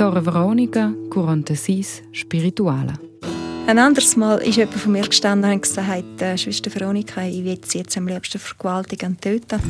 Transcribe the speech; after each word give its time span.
Sora 0.00 0.22
Veronica, 0.24 0.94
46, 1.10 2.04
Spirituale. 2.12 2.94
Ein 3.66 3.78
anderes 3.78 4.16
Mal 4.16 4.38
ist 4.38 4.56
jemand 4.56 4.78
von 4.78 4.92
mir 4.92 5.06
gestanden 5.06 5.52
und 5.52 5.60
gesagt, 5.60 6.22
äh, 6.22 6.38
Schwester 6.38 6.74
Veronika, 6.74 7.22
ich 7.22 7.44
will 7.44 7.58
sie 7.62 7.80
jetzt 7.80 7.98
am 7.98 8.08
liebsten 8.08 8.38
vergewaltigen 8.38 9.10
und 9.10 9.20
töten. 9.20 9.60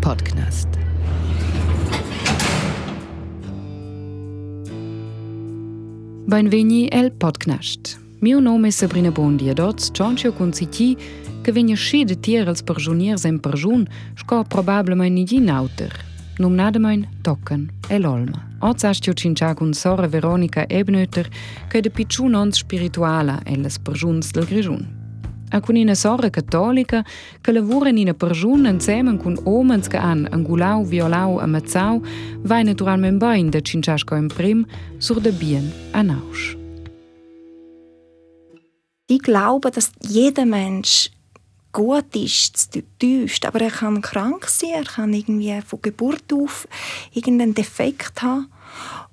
Podcast. 0.00 0.68
Benvegni 6.26 6.88
el 6.90 7.10
podcast. 7.10 8.00
Mio 8.20 8.40
nome 8.40 8.68
è 8.68 8.70
Sabrina 8.70 9.10
Bondi 9.10 9.50
ed 9.50 9.60
oggi 9.60 9.90
Giancio 9.92 10.32
Consiti 10.32 10.96
che 11.44 11.52
venga 11.52 11.74
sci 11.74 12.04
de 12.04 12.16
tier 12.16 12.48
als 12.48 12.62
perjuniers 12.62 13.24
en 13.24 13.38
perjun 13.38 13.86
sco 14.14 14.44
probabilmente 14.48 15.12
nigin 15.12 15.50
auter. 15.50 15.92
Num 16.38 16.54
nademein 16.54 17.06
tocken 17.20 17.70
e 17.88 17.98
l'olma. 17.98 18.48
Oggi 18.60 18.86
astio 18.86 19.12
cincia 19.12 19.54
con 19.54 19.74
sora 19.74 20.08
Veronica 20.08 20.64
Ebnöter 20.66 21.28
che 21.68 21.82
de 21.82 21.90
picciun 21.90 22.34
ons 22.34 22.56
spirituala 22.56 23.42
e 23.44 23.56
las 23.56 23.78
perjuns 23.78 24.30
del 24.32 24.46
grigiun. 24.46 25.02
A 25.50 25.60
con 25.60 25.76
una 25.76 25.94
sora 25.94 26.30
cattolica 26.30 27.04
che 27.42 27.52
lavora 27.52 27.90
in 27.90 27.98
una 27.98 28.14
perjun 28.14 28.64
insieme 28.64 29.16
con 29.18 29.38
omens 29.44 29.86
che 29.86 29.98
han 29.98 30.26
angulau, 30.30 30.86
violau 30.86 31.40
e 31.40 31.42
ammazzau, 31.42 32.02
vai 32.40 32.64
naturalmente 32.64 33.18
bene 33.18 33.50
da 33.50 33.60
cinciasco 33.60 34.14
in 34.16 34.28
prim 34.28 34.66
sur 34.96 35.20
de 35.20 35.30
bien 35.30 35.70
a 35.92 36.02
nausch. 36.02 36.56
Ich 39.06 39.20
glaube, 39.20 39.70
dass 39.70 39.92
jeder 40.00 40.46
Mensch 40.46 41.10
gut 41.74 42.16
ist, 42.16 42.80
täuscht, 42.98 43.44
aber 43.44 43.60
er 43.60 43.70
kann 43.70 44.00
krank 44.00 44.46
sein, 44.48 44.70
er 44.70 44.84
kann 44.84 45.12
irgendwie 45.12 45.60
von 45.60 45.82
Geburt 45.82 46.32
auf 46.32 46.66
irgendeinen 47.12 47.52
Defekt 47.54 48.22
haben 48.22 48.46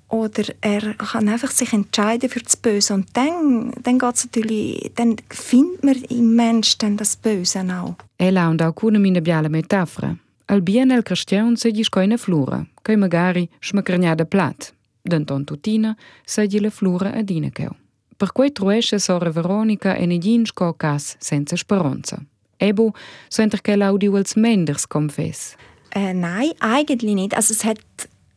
oder 0.08 0.44
er 0.60 0.94
kann 0.94 1.28
einfach 1.28 1.50
sich 1.50 1.72
entscheiden 1.72 2.30
für 2.30 2.40
das 2.40 2.56
Böse 2.56 2.94
und 2.94 3.08
dann, 3.14 3.72
dann 3.82 3.98
geht's 3.98 4.24
natürlich, 4.24 4.92
dann 4.94 5.16
findet 5.28 5.84
man 5.84 5.94
im 6.08 6.36
Menschen 6.36 6.78
dann 6.78 6.96
das 6.96 7.16
Böse 7.16 7.60
auch. 7.60 7.96
Ella 8.16 8.48
und 8.48 8.62
alcune 8.62 8.98
mine 8.98 9.20
biale 9.20 9.48
metafore. 9.48 10.18
Al 10.46 10.60
bien 10.60 10.90
el 10.90 11.02
cristian 11.02 11.56
se 11.56 11.70
gli 11.70 11.82
scoine 11.82 12.18
flura, 12.18 12.64
che 12.82 12.96
magari 12.96 13.48
schmaccargnada 13.58 14.24
plat. 14.24 14.72
Denton 15.00 15.44
tutina 15.44 15.96
se 16.24 16.46
gli 16.46 16.60
le 16.60 16.70
flura 16.70 17.12
ad 17.12 17.30
inekeu. 17.30 17.74
Per 18.16 18.32
quei 18.32 18.52
truesce 18.52 18.98
sora 18.98 19.30
Veronica 19.30 19.94
e 19.94 20.06
negin 20.06 20.44
sco 20.44 20.74
cas 20.74 21.16
senza 21.18 21.56
speranza. 21.56 22.22
Ebo, 22.58 22.92
so 23.28 23.42
enter 23.42 23.60
che 23.60 23.76
l'audio 23.76 24.16
als 24.16 24.34
Menders 24.36 24.86
confess. 24.86 25.56
Äh, 25.94 26.14
nein, 26.14 26.52
eigentlich 26.60 27.14
nicht. 27.14 27.34
Also 27.34 27.52
es 27.52 27.64
hat 27.64 27.78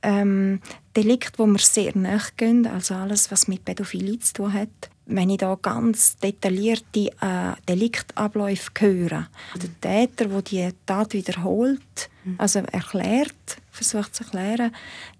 ähm, 0.02 0.60
Delikte, 0.96 1.38
wo 1.38 1.46
wir 1.46 1.60
sehr 1.60 1.96
nachgehen, 1.98 2.68
also 2.68 2.96
alles, 2.96 3.32
was 3.32 3.48
mit 3.48 3.66
Pädophilie 3.66 4.20
zu 4.20 4.34
tun 4.34 4.54
hat. 4.54 4.90
Wenn 5.08 5.30
ich 5.30 5.38
da 5.38 5.58
ganz 5.62 6.18
detaillierte 6.18 7.12
äh, 7.22 7.54
Deliktabläufe 7.70 8.72
höre, 8.80 9.28
der 9.56 10.08
Täter, 10.08 10.26
der 10.26 10.42
die 10.42 10.70
Tat 10.86 11.14
wiederholt, 11.14 12.10
also 12.40 12.60
erklärt, 12.60 13.58
versucht 13.70 14.16
zu 14.16 14.24
erklären, 14.24 14.72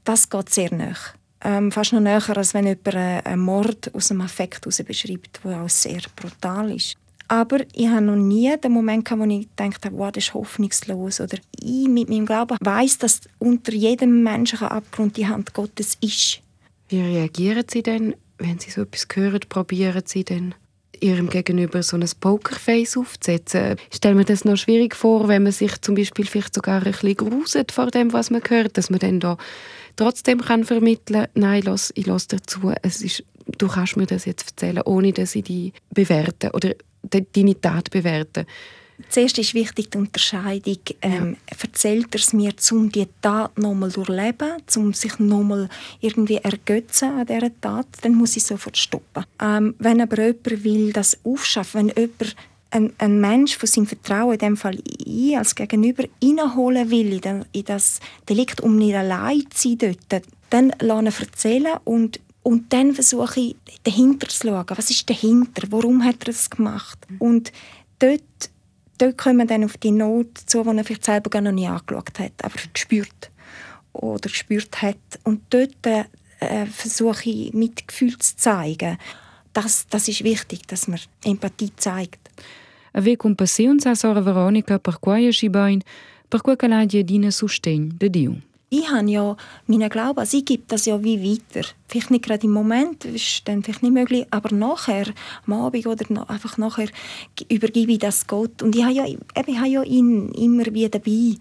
das 0.04 0.30
geht 0.30 0.50
sehr 0.50 0.74
nach. 0.74 1.14
Ähm, 1.44 1.72
fast 1.72 1.94
noch 1.94 2.00
näher, 2.00 2.24
als 2.36 2.56
wenn 2.56 2.66
jemand 2.66 2.96
einen 2.96 3.42
Mord 3.42 3.94
aus 3.94 4.08
dem 4.08 4.22
Affekt 4.22 4.66
heraus 4.66 4.82
beschreibt, 4.84 5.40
der 5.44 5.62
auch 5.62 5.70
sehr 5.70 6.02
brutal 6.16 6.72
ist. 6.72 6.98
Aber 7.28 7.60
ich 7.74 7.88
habe 7.88 8.06
noch 8.06 8.16
nie 8.16 8.56
den 8.58 8.72
Moment 8.72 9.06
gehabt, 9.06 9.22
wo 9.22 9.26
ich 9.26 9.48
gedacht 9.56 9.86
habe, 9.86 9.98
wow, 9.98 10.12
das 10.12 10.26
ist 10.26 10.34
hoffnungslos. 10.34 11.22
Oder 11.22 11.38
ich 11.60 11.88
mit 11.88 12.10
meinem 12.10 12.26
Glauben 12.26 12.58
weiß, 12.60 13.00
dass 13.00 13.22
unter 13.40 13.74
jedem 13.74 14.24
menschlichen 14.24 14.68
Abgrund 14.68 15.18
die 15.18 15.28
Hand 15.28 15.54
Gottes 15.54 15.98
ist. 16.02 16.42
Wie 16.90 17.02
reagieren 17.02 17.66
Sie 17.70 17.82
denn, 17.82 18.16
wenn 18.38 18.60
Sie 18.60 18.70
so 18.70 18.82
etwas 18.82 19.08
hören? 19.14 19.42
Probieren 19.50 20.04
Sie 20.06 20.24
denn 20.24 20.54
Ihrem 21.00 21.30
Gegenüber 21.30 21.82
so 21.84 21.98
ein 21.98 22.08
Pokerface 22.20 22.98
aufzusetzen? 22.98 23.78
Ich 23.90 23.98
stelle 23.98 24.16
mir 24.16 24.26
das 24.26 24.46
noch 24.46 24.58
schwierig 24.58 24.96
vor, 24.96 25.28
wenn 25.28 25.44
man 25.44 25.52
sich 25.52 25.82
zum 25.82 25.96
Beispiel 25.96 26.26
vielleicht 26.26 26.54
sogar 26.54 26.86
ein 26.86 26.92
bisschen 26.92 27.16
gruselt 27.16 27.72
vor 27.72 27.88
dem, 27.88 28.14
was 28.14 28.30
man 28.30 28.42
hört, 28.48 28.78
dass 28.78 28.90
man 28.90 29.00
dann 29.00 29.20
da 29.20 29.38
trotzdem 29.96 30.42
kann 30.42 30.64
vermitteln 30.64 31.22
kann, 31.22 31.30
nein, 31.34 31.64
los, 31.64 31.92
ich 31.96 32.06
lasse 32.06 32.28
dazu, 32.30 32.72
es 32.82 33.02
ist, 33.02 33.24
du 33.58 33.68
kannst 33.68 33.98
mir 33.98 34.06
das 34.06 34.26
jetzt 34.26 34.52
erzählen, 34.52 34.84
ohne 34.86 35.14
dass 35.14 35.36
ich 35.36 35.44
die 35.44 35.74
bewerte 35.92 36.52
oder 36.52 36.74
deine 37.10 37.60
Tat 37.60 37.90
bewerten. 37.92 38.46
Zuerst 39.10 39.38
ist 39.38 39.54
wichtig 39.54 39.92
die 39.92 39.98
Unterscheidung. 39.98 40.80
Ähm, 41.02 41.38
ja. 41.50 41.58
Erzählt 41.62 42.08
er 42.12 42.20
es 42.20 42.34
mir, 42.34 42.54
um 42.72 42.90
die 42.92 43.08
Tat 43.22 43.58
nochmal 43.58 43.92
durchleben, 43.92 44.54
um 44.76 44.94
sich 44.94 45.20
nochmal 45.20 45.70
irgendwie 46.00 46.38
ergötzen 46.38 47.20
an 47.20 47.26
dieser 47.26 47.52
Tat, 47.60 47.88
dann 48.02 48.16
muss 48.16 48.38
ich 48.38 48.44
sofort 48.44 48.78
stoppen. 48.78 49.26
Ähm, 49.42 49.76
wenn 49.80 50.02
aber 50.02 50.18
jemand 50.20 50.64
will 50.64 50.94
das 50.94 51.18
aufschaffen, 51.26 51.88
wenn 51.88 51.96
jemand 51.96 52.36
ein, 52.72 52.94
ein 52.98 53.22
Mensch 53.22 53.58
von 53.58 53.68
seinem 53.68 53.88
Vertrauen, 53.88 54.34
in 54.34 54.40
dem 54.40 54.58
Fall 54.58 54.78
ich 55.06 55.38
als 55.38 55.56
Gegenüber, 55.56 56.06
reinholen 56.24 56.90
will 56.90 57.22
in 57.52 57.66
das 57.66 58.00
Delikt, 58.28 58.62
um 58.62 58.78
nicht 58.78 58.96
allein 58.96 59.44
zu 59.50 59.70
sein 59.70 59.98
dort, 60.10 60.26
dann 60.50 60.74
lasse 60.80 61.08
ich 61.08 61.20
erzählen 61.20 61.78
und 61.84 62.20
und 62.46 62.72
dann 62.72 62.94
versuche 62.94 63.40
ich, 63.40 63.56
dahinter 63.84 64.28
zu 64.28 64.48
schauen. 64.48 64.66
Was 64.68 64.92
ist 64.92 65.10
dahinter? 65.10 65.64
Warum 65.72 66.04
hat 66.04 66.18
er 66.20 66.26
das 66.26 66.48
gemacht? 66.48 67.00
Und 67.18 67.52
dort, 67.98 68.22
dort 69.00 69.18
kommen 69.18 69.38
wir 69.38 69.46
dann 69.48 69.64
auf 69.64 69.78
die 69.78 69.90
Not 69.90 70.38
zu, 70.46 70.62
die 70.62 70.78
er 70.78 70.84
vielleicht 70.84 71.06
selber 71.06 71.32
gar 71.32 71.42
noch 71.42 71.52
nie 71.52 71.66
angeschaut 71.66 72.20
hat, 72.20 72.34
aber 72.44 72.54
gespürt 72.72 73.32
oder 73.94 74.30
gespürt 74.30 74.80
hat. 74.84 75.00
Und 75.24 75.42
dort 75.50 75.88
äh, 75.88 76.66
versuche 76.68 77.32
ich, 77.32 77.54
Mitgefühl 77.54 78.16
zu 78.20 78.36
zeigen. 78.36 79.00
Das, 79.54 79.88
das 79.88 80.08
ist 80.08 80.24
wichtig, 80.24 80.68
dass 80.68 80.88
man 80.88 81.00
Empathie 81.24 81.72
zeigt. 81.76 82.30
Ave 82.94 83.18
compassione 83.18 83.80
sa 83.80 83.96
sora 83.96 84.24
Veronica 84.24 84.78
per 84.78 85.00
quai 85.00 85.34
si 85.34 85.50
bain, 85.50 85.82
per 86.30 86.42
quai 86.42 86.56
che 86.56 86.68
la 86.68 86.86
dina 86.86 87.32
sostegno 87.32 87.92
de 87.98 88.10
Dio 88.10 88.38
ich 88.70 88.90
habe 88.90 89.10
ja 89.10 89.38
meinen 89.68 89.90
Glauben, 89.90 90.20
also 90.20 90.38
ich 90.38 90.46
gebe 90.46 90.64
das 90.68 90.86
ja 90.86 91.02
wie 91.04 91.22
weiter. 91.22 91.68
Vielleicht 91.88 92.12
nicht 92.12 92.26
gerade 92.26 92.46
im 92.46 92.54
Moment, 92.54 93.06
ist 93.06 93.48
dann 93.48 93.64
vielleicht 93.64 93.84
nicht 93.84 93.94
möglich, 93.94 94.26
aber 94.32 94.54
nachher, 94.54 95.06
am 95.46 95.54
Abend 95.54 95.86
oder 95.86 96.30
einfach 96.30 96.58
nachher, 96.58 96.90
übergebe 97.50 97.94
ich 97.94 98.00
das 98.00 98.28
Gott. 98.28 98.62
Und 98.62 98.76
ich 98.76 98.84
habe 98.84 98.94
ja, 98.94 99.06
ich 99.06 99.18
habe 99.36 99.68
ja 99.68 99.84
ihn 99.84 100.30
immer 100.30 100.66
wieder 100.66 101.00
dabei. 101.00 101.36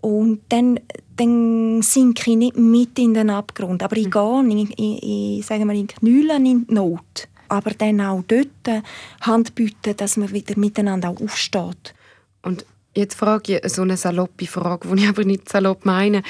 Und 0.00 0.42
dann, 0.50 0.80
dann 1.16 1.80
sinke 1.82 2.30
ich 2.30 2.36
nicht 2.36 2.56
mit 2.56 2.98
in 2.98 3.14
den 3.14 3.30
Abgrund, 3.30 3.82
aber 3.82 3.96
ich 3.96 4.10
gehe, 4.10 4.44
ich, 4.48 4.78
ich, 4.78 5.38
ich 5.38 5.46
sage 5.46 5.64
mal, 5.64 5.76
in 5.76 5.86
Knüllen 5.86 6.46
in 6.46 6.66
die 6.66 6.74
Not. 6.74 7.28
Aber 7.48 7.70
dann 7.70 8.00
auch 8.00 8.22
dort 8.26 8.84
Hand 9.22 9.54
bieten, 9.54 9.96
dass 9.96 10.16
man 10.16 10.32
wieder 10.32 10.58
miteinander 10.58 11.10
auch 11.10 11.20
aufsteht. 11.20 11.94
Und 12.42 12.66
Jetzt 12.96 13.16
frage 13.16 13.58
ich 13.58 13.72
so 13.72 13.82
eine 13.82 13.96
saloppe 13.96 14.46
Frage, 14.46 14.88
die 14.88 15.02
ich 15.02 15.08
aber 15.08 15.24
nicht 15.24 15.48
salopp 15.48 15.84
meine. 15.84 16.22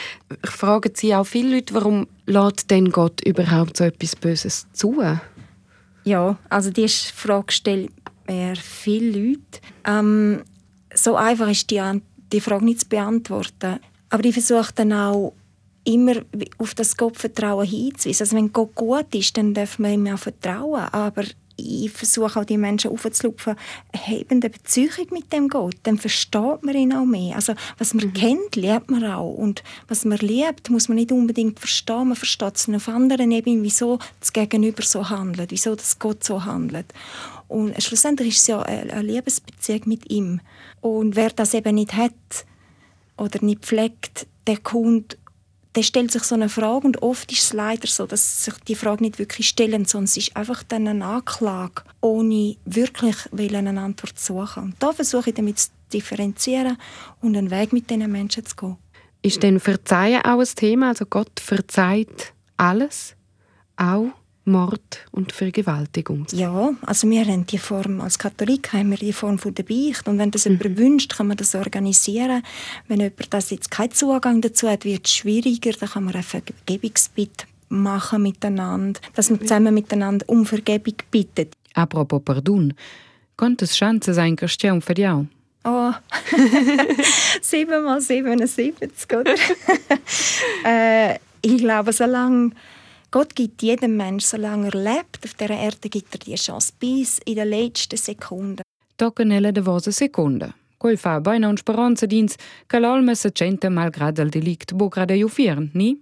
Ich 0.43 0.51
frage 0.51 0.91
Sie 0.95 1.15
auch 1.15 1.25
viele 1.25 1.57
Leute, 1.57 1.75
warum 1.75 2.07
lässt 2.27 2.71
denn 2.71 2.91
Gott 2.91 3.21
überhaupt 3.25 3.77
so 3.77 3.85
etwas 3.85 4.17
Böses 4.17 4.67
zu? 4.73 5.03
Ja, 6.05 6.39
also 6.49 6.71
diese 6.71 7.13
Frage 7.13 7.53
stellen 7.53 7.91
mir 8.27 8.57
viele 8.57 9.19
Leute. 9.19 9.61
Ähm, 9.85 10.43
so 10.95 11.17
einfach 11.17 11.51
ist 11.51 11.71
die, 11.71 11.83
die 12.33 12.41
Frage 12.41 12.65
nicht 12.65 12.81
zu 12.81 12.89
beantworten. 12.89 13.81
Aber 14.11 14.25
ich 14.25 14.35
versuche 14.35 14.73
dann 14.75 14.93
auch 14.93 15.35
immer 15.85 16.15
auf 16.59 16.75
das 16.75 16.97
Gottvertrauen 16.97 17.67
hinzuweisen. 17.67 18.23
Also 18.23 18.37
wenn 18.37 18.53
Gott 18.53 18.75
gut 18.75 19.15
ist, 19.15 19.37
dann 19.37 19.55
darf 19.55 19.79
man 19.79 19.93
ihm 19.93 20.15
auch 20.15 20.19
vertrauen. 20.19 20.89
Aber 20.93 21.25
ich 21.57 21.91
versuche 21.91 22.41
auch 22.41 22.45
die 22.45 22.59
Menschen 22.59 22.91
aufzulupfen, 22.91 23.57
haben 23.95 24.27
eine 24.31 24.51
Beziehung 24.51 25.07
mit 25.11 25.33
dem 25.33 25.49
Gott, 25.49 25.77
dann 25.85 25.99
versteht 25.99 26.63
man 26.63 26.75
ihn 26.75 26.93
auch 26.93 27.05
mehr. 27.05 27.37
Also 27.37 27.55
was 27.79 27.95
man 27.95 28.07
mhm. 28.07 28.13
kennt, 28.15 28.57
liebt 28.57 28.91
man 28.91 29.05
auch. 29.05 29.35
Und 29.35 29.63
was 29.89 30.05
man 30.05 30.19
liebt, 30.19 30.71
muss 30.71 30.89
man 30.89 30.97
nicht 30.97 31.13
unbedingt 31.13 31.59
verstehen. 31.59 32.09
Man 32.09 32.17
versteht 32.17 32.57
es 32.57 32.69
auf 32.69 32.89
anderen 32.89 33.31
Ebenen, 33.31 33.63
wieso 33.63 33.99
das 34.21 34.33
Gegenüber 34.33 34.83
so 34.83 35.09
handelt, 35.09 35.51
wieso 35.51 35.75
das 35.75 35.99
Gott 35.99 36.25
so 36.25 36.45
handelt. 36.45 36.87
Und 37.49 37.81
schlussendlich 37.83 38.31
ist 38.31 38.43
es 38.43 38.47
ja 38.49 38.63
eine 38.63 39.03
Liebesbeziehung 39.03 39.83
mit 39.87 40.11
ihm. 40.11 40.41
Und 40.81 41.17
wer 41.17 41.31
das 41.31 41.55
eben 41.55 41.77
nicht 41.77 41.95
hat 41.95 42.13
oder 43.17 43.45
nicht 43.45 43.65
pflegt, 43.65 44.27
der 44.47 44.59
kommt 44.59 45.19
dann 45.75 45.85
stellt 45.85 46.13
sich 46.13 46.23
so 46.23 46.37
eine 46.37 46.49
Frage 46.49 46.87
und 46.87 47.03
oft 47.03 47.31
ist 47.33 47.43
es 47.43 47.53
leider 47.53 47.89
so, 47.89 48.07
dass 48.07 48.45
sich 48.45 48.55
die 48.69 48.77
Frage 48.77 49.03
nicht 49.03 49.19
wirklich 49.19 49.49
stellen, 49.49 49.85
sondern 49.85 50.05
es 50.05 50.17
ist 50.17 50.37
einfach 50.37 50.63
dann 50.63 50.87
eine 50.87 51.05
Anklage, 51.05 51.83
ohne 52.01 52.57
wirklich 52.65 53.17
eine 53.33 53.81
Antwort 53.81 54.19
zu 54.19 54.35
suchen. 54.35 54.63
Und 54.63 54.77
da 54.79 54.93
versuche 54.93 55.31
ich 55.31 55.37
damit 55.37 55.59
zu 55.59 55.71
differenzieren 55.93 56.79
und 57.21 57.37
einen 57.37 57.51
Weg 57.51 57.73
mit 57.73 57.91
diesen 57.91 58.11
Menschen 58.11 58.47
zu 58.47 58.55
gehen. 58.55 58.77
Ist 59.23 59.43
denn 59.43 59.59
Verzeihen 59.59 60.23
auch 60.25 60.39
ein 60.39 60.47
Thema? 60.55 60.89
Also 60.89 61.07
Gott 61.07 61.41
verzeiht 61.41 62.33
alles? 62.57 63.17
Auch 63.77 64.11
Mord 64.47 65.07
und 65.11 65.33
Vergewaltigung. 65.33 66.27
Ja, 66.33 66.75
also 66.83 67.09
wir 67.09 67.25
haben 67.25 67.47
die 67.47 67.59
Form, 67.59 68.01
als 68.01 68.19
Katholik 68.19 68.73
haben 68.73 68.91
wir 68.91 68.99
die 68.99 69.13
Form 69.13 69.39
von 69.39 69.55
der 69.55 69.63
Beicht 69.63 70.07
und 70.07 70.19
wenn 70.19 70.31
das 70.31 70.45
mhm. 70.45 70.59
jemand 70.59 70.79
wünscht, 70.79 71.17
kann 71.17 71.29
man 71.29 71.37
das 71.37 71.55
organisieren. 71.55 72.43
Wenn 72.87 73.01
jemand 73.01 73.33
das 73.33 73.51
jetzt 73.51 73.71
keinen 73.71 73.93
Zugang 73.93 74.41
dazu 74.41 74.69
hat, 74.69 74.85
wird 74.85 75.07
es 75.07 75.15
schwieriger, 75.15 75.73
dann 75.73 75.89
kann 75.89 76.05
man 76.05 76.15
ein 76.15 76.23
Vergebungsbitt 76.23 77.47
machen 77.71 78.23
miteinander, 78.23 79.01
dass 79.15 79.31
man 79.31 79.41
zusammen 79.41 79.75
miteinander 79.75 80.29
um 80.29 80.45
Vergebung 80.47 80.95
bittet. 81.11 81.55
Apropos 81.75 82.23
Pardon, 82.25 82.75
könnte 83.37 83.65
es 83.65 83.75
Chance 83.75 84.15
sein, 84.15 84.37
Christian 84.37 84.81
für 84.81 84.95
dich 84.95 85.09
auch? 85.09 85.25
Oh, 85.65 85.93
7 87.41 87.83
mal 87.83 88.01
77, 88.01 89.17
oder? 89.17 89.35
äh, 90.65 91.19
ich 91.41 91.59
glaube, 91.59 91.93
solange 91.93 92.51
Gott 93.15 93.37
gibt 93.37 93.63
jedem 93.63 93.97
Menschen, 93.97 94.27
solange 94.29 94.67
er 94.73 94.75
lebt, 94.75 95.21
auf 95.25 95.35
dieser 95.35 95.57
Erde 95.57 95.89
gibt 95.89 96.13
er 96.17 96.19
die 96.19 96.35
Chance 96.35 96.73
bis 96.81 97.21
in 97.25 97.37
den 97.37 97.49
letzten 97.49 97.97
Sekunden. 97.97 98.63
Toccanella 98.97 99.53
de 99.53 99.63
vosa 99.63 99.93
seconda. 99.93 100.53
Quel 100.79 100.97
fa 100.97 101.21
beina 101.21 101.49
un 101.49 101.57
speranza 101.57 102.07
dins 102.07 102.35
che 102.67 102.81
l'alma 102.81 103.15
se 103.15 103.31
centa 103.31 103.71
malgrado 103.71 104.21
il 104.23 104.31
delict 104.31 104.75
bo 104.75 104.89
grada 104.89 105.15
ju 105.15 105.29
fiern, 105.29 105.71
ni? 105.75 105.97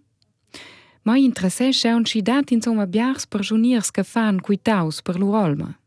Ma 1.03 1.19
interessesce 1.19 1.93
un 1.93 2.07
scidat 2.07 2.51
insomma 2.51 2.87
biars 2.87 3.27
per 3.27 3.43
juniers 3.43 3.91
che 3.91 4.05
fan 4.05 4.41
quitaus 4.41 5.03
per 5.03 5.19
l'alma. 5.19 5.79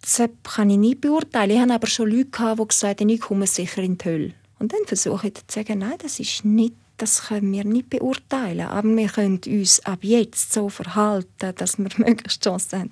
Das 0.00 0.30
kann 0.42 0.70
ich 0.70 0.78
nicht 0.78 1.02
beurteilen. 1.02 1.56
Ich 1.56 1.60
hatte 1.60 1.74
aber 1.74 1.88
schon 1.88 2.08
Leute, 2.08 2.30
gehabt, 2.30 2.58
die 2.58 2.68
gesagt 2.68 3.00
haben, 3.02 3.10
ich 3.10 3.20
komme 3.20 3.46
sicher 3.46 3.82
in 3.82 3.98
die 3.98 4.04
Hölle. 4.06 4.34
Und 4.58 4.72
dann 4.72 4.86
versuche 4.86 5.26
ich 5.26 5.34
zu 5.34 5.42
sagen, 5.46 5.80
nein, 5.80 5.98
das 5.98 6.20
ist 6.20 6.42
nicht 6.46 6.72
das 6.96 7.28
können 7.28 7.52
wir 7.52 7.64
nicht 7.64 7.90
beurteilen. 7.90 8.66
Aber 8.66 8.88
wir 8.88 9.08
können 9.08 9.40
uns 9.46 9.84
ab 9.84 9.98
jetzt 10.02 10.52
so 10.52 10.68
verhalten, 10.68 11.52
dass 11.56 11.78
wir 11.78 11.88
möglichst 11.96 12.42
Chance 12.42 12.78
haben, 12.78 12.90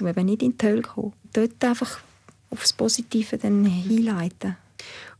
um 0.00 0.06
eben 0.06 0.26
nicht 0.26 0.42
in 0.42 0.56
die 0.56 0.66
Hölle 0.66 0.82
zu 0.82 0.88
kommen. 0.88 1.12
Dort 1.32 1.64
einfach 1.64 2.00
aufs 2.50 2.72
Positive 2.72 3.38
dann 3.38 3.64
hinleiten. 3.64 4.56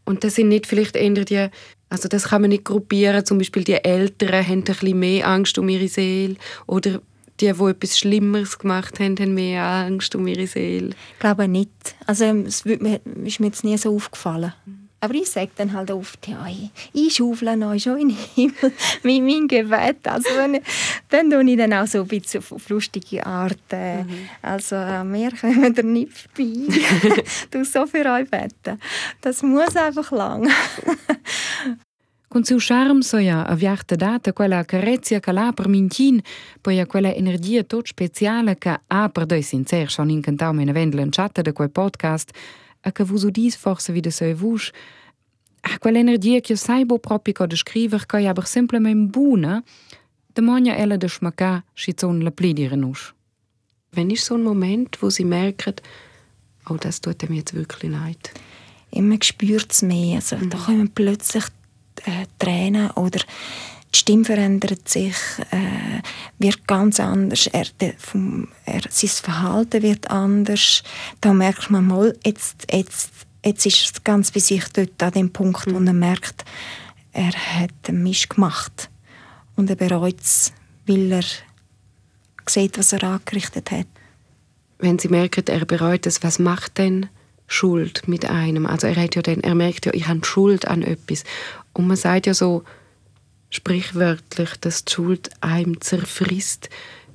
Und 0.05 0.23
das 0.23 0.37
sind 0.37 0.49
nicht 0.49 0.67
vielleicht 0.67 0.96
eher 0.96 1.25
die, 1.25 1.49
also 1.88 2.08
das 2.08 2.28
kann 2.28 2.43
man 2.43 2.50
nicht 2.50 2.64
gruppieren, 2.64 3.26
zum 3.26 3.38
Beispiel 3.38 3.64
die 3.64 3.84
Älteren 3.84 4.46
haben 4.46 4.58
ein 4.58 4.64
bisschen 4.64 4.99
mehr 4.99 5.26
Angst 5.26 5.58
um 5.58 5.69
ihre 5.69 5.88
Seele 5.88 6.37
oder 6.67 7.00
die, 7.40 7.52
die 7.52 7.64
etwas 7.64 7.99
Schlimmeres 7.99 8.58
gemacht 8.58 8.99
haben, 9.00 9.17
haben 9.19 9.34
mehr 9.34 9.62
Angst 9.64 10.14
um 10.14 10.26
ihre 10.26 10.46
Seele? 10.46 10.90
Ich 11.12 11.19
glaube 11.19 11.49
nicht. 11.49 11.70
Also 12.06 12.25
es 12.25 12.64
ist 12.64 13.40
mir 13.40 13.46
jetzt 13.46 13.64
nie 13.64 13.76
so 13.76 13.94
aufgefallen. 13.94 14.52
Aber 15.00 15.14
ich 15.14 15.31
sage 15.31 15.50
dann 15.56 15.72
halt 15.72 15.90
oft, 15.90 16.26
ja, 16.26 16.46
ich, 16.48 16.70
ich 16.93 17.14
schaufle 17.14 17.56
noch 17.56 17.78
schon 17.78 17.98
in 17.98 18.08
den 18.08 18.16
Himmel 18.34 18.72
mit 19.02 19.22
meinem 19.22 19.46
Gebet. 19.46 20.06
Also 20.06 20.31
wenn, 20.37 20.60
dann 21.10 21.31
tue 21.31 21.50
ich 21.50 21.56
dann 21.58 21.72
auch 21.75 21.87
so 21.87 22.00
ein 22.00 22.06
bisschen 22.06 22.43
auf, 22.50 22.69
lustige 22.69 23.25
Art. 23.25 23.58
Äh, 23.70 24.04
mhm. 24.04 24.28
Also 24.43 24.76
äh, 24.76 25.04
wir 25.04 25.32
kommen 25.32 25.75
da 25.75 25.82
nicht 25.82 26.12
vorbei. 26.12 27.22
du 27.50 27.64
so 27.64 27.87
für 27.87 28.10
euch 28.10 28.31
beten. 28.31 28.81
Das 29.20 29.43
muss 29.43 29.76
einfach 29.76 30.10
lang. 30.12 30.48
Con 32.28 32.44
suo 32.44 32.58
charme 32.58 33.02
soia 33.02 33.46
aviarta 33.46 33.94
data 33.94 34.32
quella 34.32 34.64
carezia 34.64 35.20
che 35.20 35.32
l'ha 35.32 35.52
per 35.52 35.69
mincin, 35.69 36.20
poi 36.60 36.81
a 36.81 36.87
quella 36.87 37.14
energia 37.14 37.62
tot 37.62 37.87
speciale 37.87 38.58
che 38.58 38.81
ha 38.87 39.08
per 39.08 39.26
dei 39.26 39.43
sincer 39.43 39.88
schon 39.88 40.10
incantau 40.10 40.52
mena 40.52 40.72
vendla 40.72 41.06
chatta 41.08 41.40
de 41.40 41.52
quel 41.52 41.70
podcast, 41.70 42.32
a 42.87 42.93
che 42.93 43.05
vus 43.05 43.25
udis 43.25 43.56
forse 43.56 43.93
wieder 43.93 44.12
so 44.12 44.25
vusch, 44.35 44.71
a 45.61 45.79
quell'energia 45.79 46.41
che 46.41 46.53
io 46.53 46.59
sai 46.59 46.85
bo 46.85 46.99
proprio 46.99 47.35
co 47.35 47.47
de 47.47 47.56
scriver 47.56 48.06
ca 48.06 48.19
aber 48.19 48.47
simplement 48.47 49.11
buna, 49.11 49.62
de 50.33 50.43
monia 50.43 50.77
ella 50.77 50.97
de 50.97 51.09
schmacca 51.09 51.65
schizon 51.75 52.23
la 52.23 52.31
plidire 52.31 52.77
nusch. 52.77 53.12
Wenn 53.93 54.11
ist 54.11 54.27
so 54.27 54.35
ein 54.35 54.43
Moment, 54.43 54.99
wo 55.00 55.11
sie 55.11 55.25
merken, 55.25 55.75
oh, 56.69 56.77
das 56.77 57.00
tut 57.00 57.29
mir 57.29 57.37
jetzt 57.37 57.55
wirklich 57.55 57.91
leid? 57.91 58.31
Immer 58.91 59.17
spürt 59.23 59.73
es 59.73 59.82
mehr. 59.82 60.17
Also, 60.17 60.37
mhm. 60.37 60.50
Da 60.50 60.59
kommen 60.59 60.91
plötzlich 60.91 61.44
äh, 62.05 62.27
Tränen 62.39 62.91
oder 62.91 63.21
die 63.96 64.00
Stimme 64.00 64.25
verändert 64.25 64.88
sich, 64.88 65.16
äh, 65.50 66.02
wird 66.38 66.69
ganz 66.69 67.00
anders, 67.00 67.46
er, 67.46 67.64
vom, 67.96 68.48
er, 68.66 68.82
sein 68.90 69.08
Verhalten 69.08 69.82
wird 69.82 70.10
anders. 70.10 70.82
Da 71.22 71.32
merkt 71.32 71.70
man 71.70 71.87
mal, 71.87 72.14
jetzt, 72.25 72.66
jetzt, 72.70 73.10
jetzt 73.43 73.64
ist 73.64 73.94
es 73.94 74.04
ganz 74.04 74.31
bei 74.32 74.40
sich 74.40 74.64
dort 74.75 75.02
an 75.02 75.12
dem 75.12 75.32
Punkt, 75.32 75.66
mhm. 75.66 75.75
wo 75.75 75.78
er 75.78 75.94
merkt, 75.94 76.44
er 77.12 77.32
hat 77.32 77.70
einen 77.88 78.02
Mist 78.02 78.28
gemacht 78.28 78.90
und 79.54 79.70
er 79.70 79.76
bereut 79.76 80.20
es, 80.20 80.52
weil 80.87 81.12
er 81.12 81.25
sieht, 82.46 82.76
was 82.76 82.93
er 82.93 83.02
angerichtet 83.02 83.70
hat. 83.70 83.87
Wenn 84.78 84.98
Sie 84.98 85.08
merken, 85.08 85.44
er 85.46 85.64
bereut 85.64 86.04
es, 86.06 86.22
was 86.22 86.38
macht 86.38 86.76
denn 86.76 87.08
Schuld 87.46 88.06
mit 88.08 88.26
einem? 88.26 88.66
Also 88.66 88.88
er, 88.88 88.96
hat 88.96 89.14
ja 89.14 89.22
dann, 89.22 89.40
er 89.40 89.54
merkt 89.54 89.87
ja, 89.87 89.94
ich 89.94 90.06
habe 90.06 90.22
Schuld 90.26 90.69
an 90.69 90.82
etwas. 90.82 91.25
Und 91.72 91.87
man 91.87 91.96
sagt 91.96 92.26
ja 92.26 92.34
so, 92.34 92.62
sprichwörtlich, 93.50 94.50
dass 94.60 94.84
die 94.84 94.93
Schuld 94.93 95.31
einem 95.40 95.81
zerfrisst. 95.81 96.69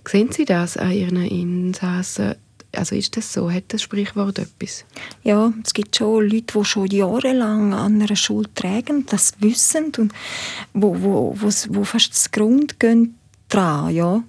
Sehen 0.08 0.32
Sie 0.32 0.46
das 0.46 0.78
an 0.78 0.92
Ihren 0.92 1.24
Insassen? 1.24 2.36
Also 2.74 2.96
ist 2.96 3.18
das 3.18 3.34
so? 3.34 3.52
Hat 3.52 3.66
das 3.70 3.82
Sprichwort 3.82 4.40
etwas? 4.40 4.86
Ja, 5.24 5.54
es 5.64 5.74
gibt 5.74 5.96
schon 5.96 6.30
Leute, 6.30 6.58
die 6.58 6.66
schon 6.66 6.88
jahrelang 6.88 7.74
an 7.74 8.02
einer 8.02 8.16
Schuld 8.16 8.56
tragen, 8.56 9.06
das 9.08 9.34
wissen 9.40 9.92
und 9.98 10.14
wo, 10.74 10.96
wo, 11.02 11.36
wo, 11.38 11.50
wo 11.70 11.84
fast 11.84 12.12
das 12.12 12.32
Grund 12.32 12.80
gehen 12.80 13.18
dran, 13.50 13.94
ja. 13.94 14.24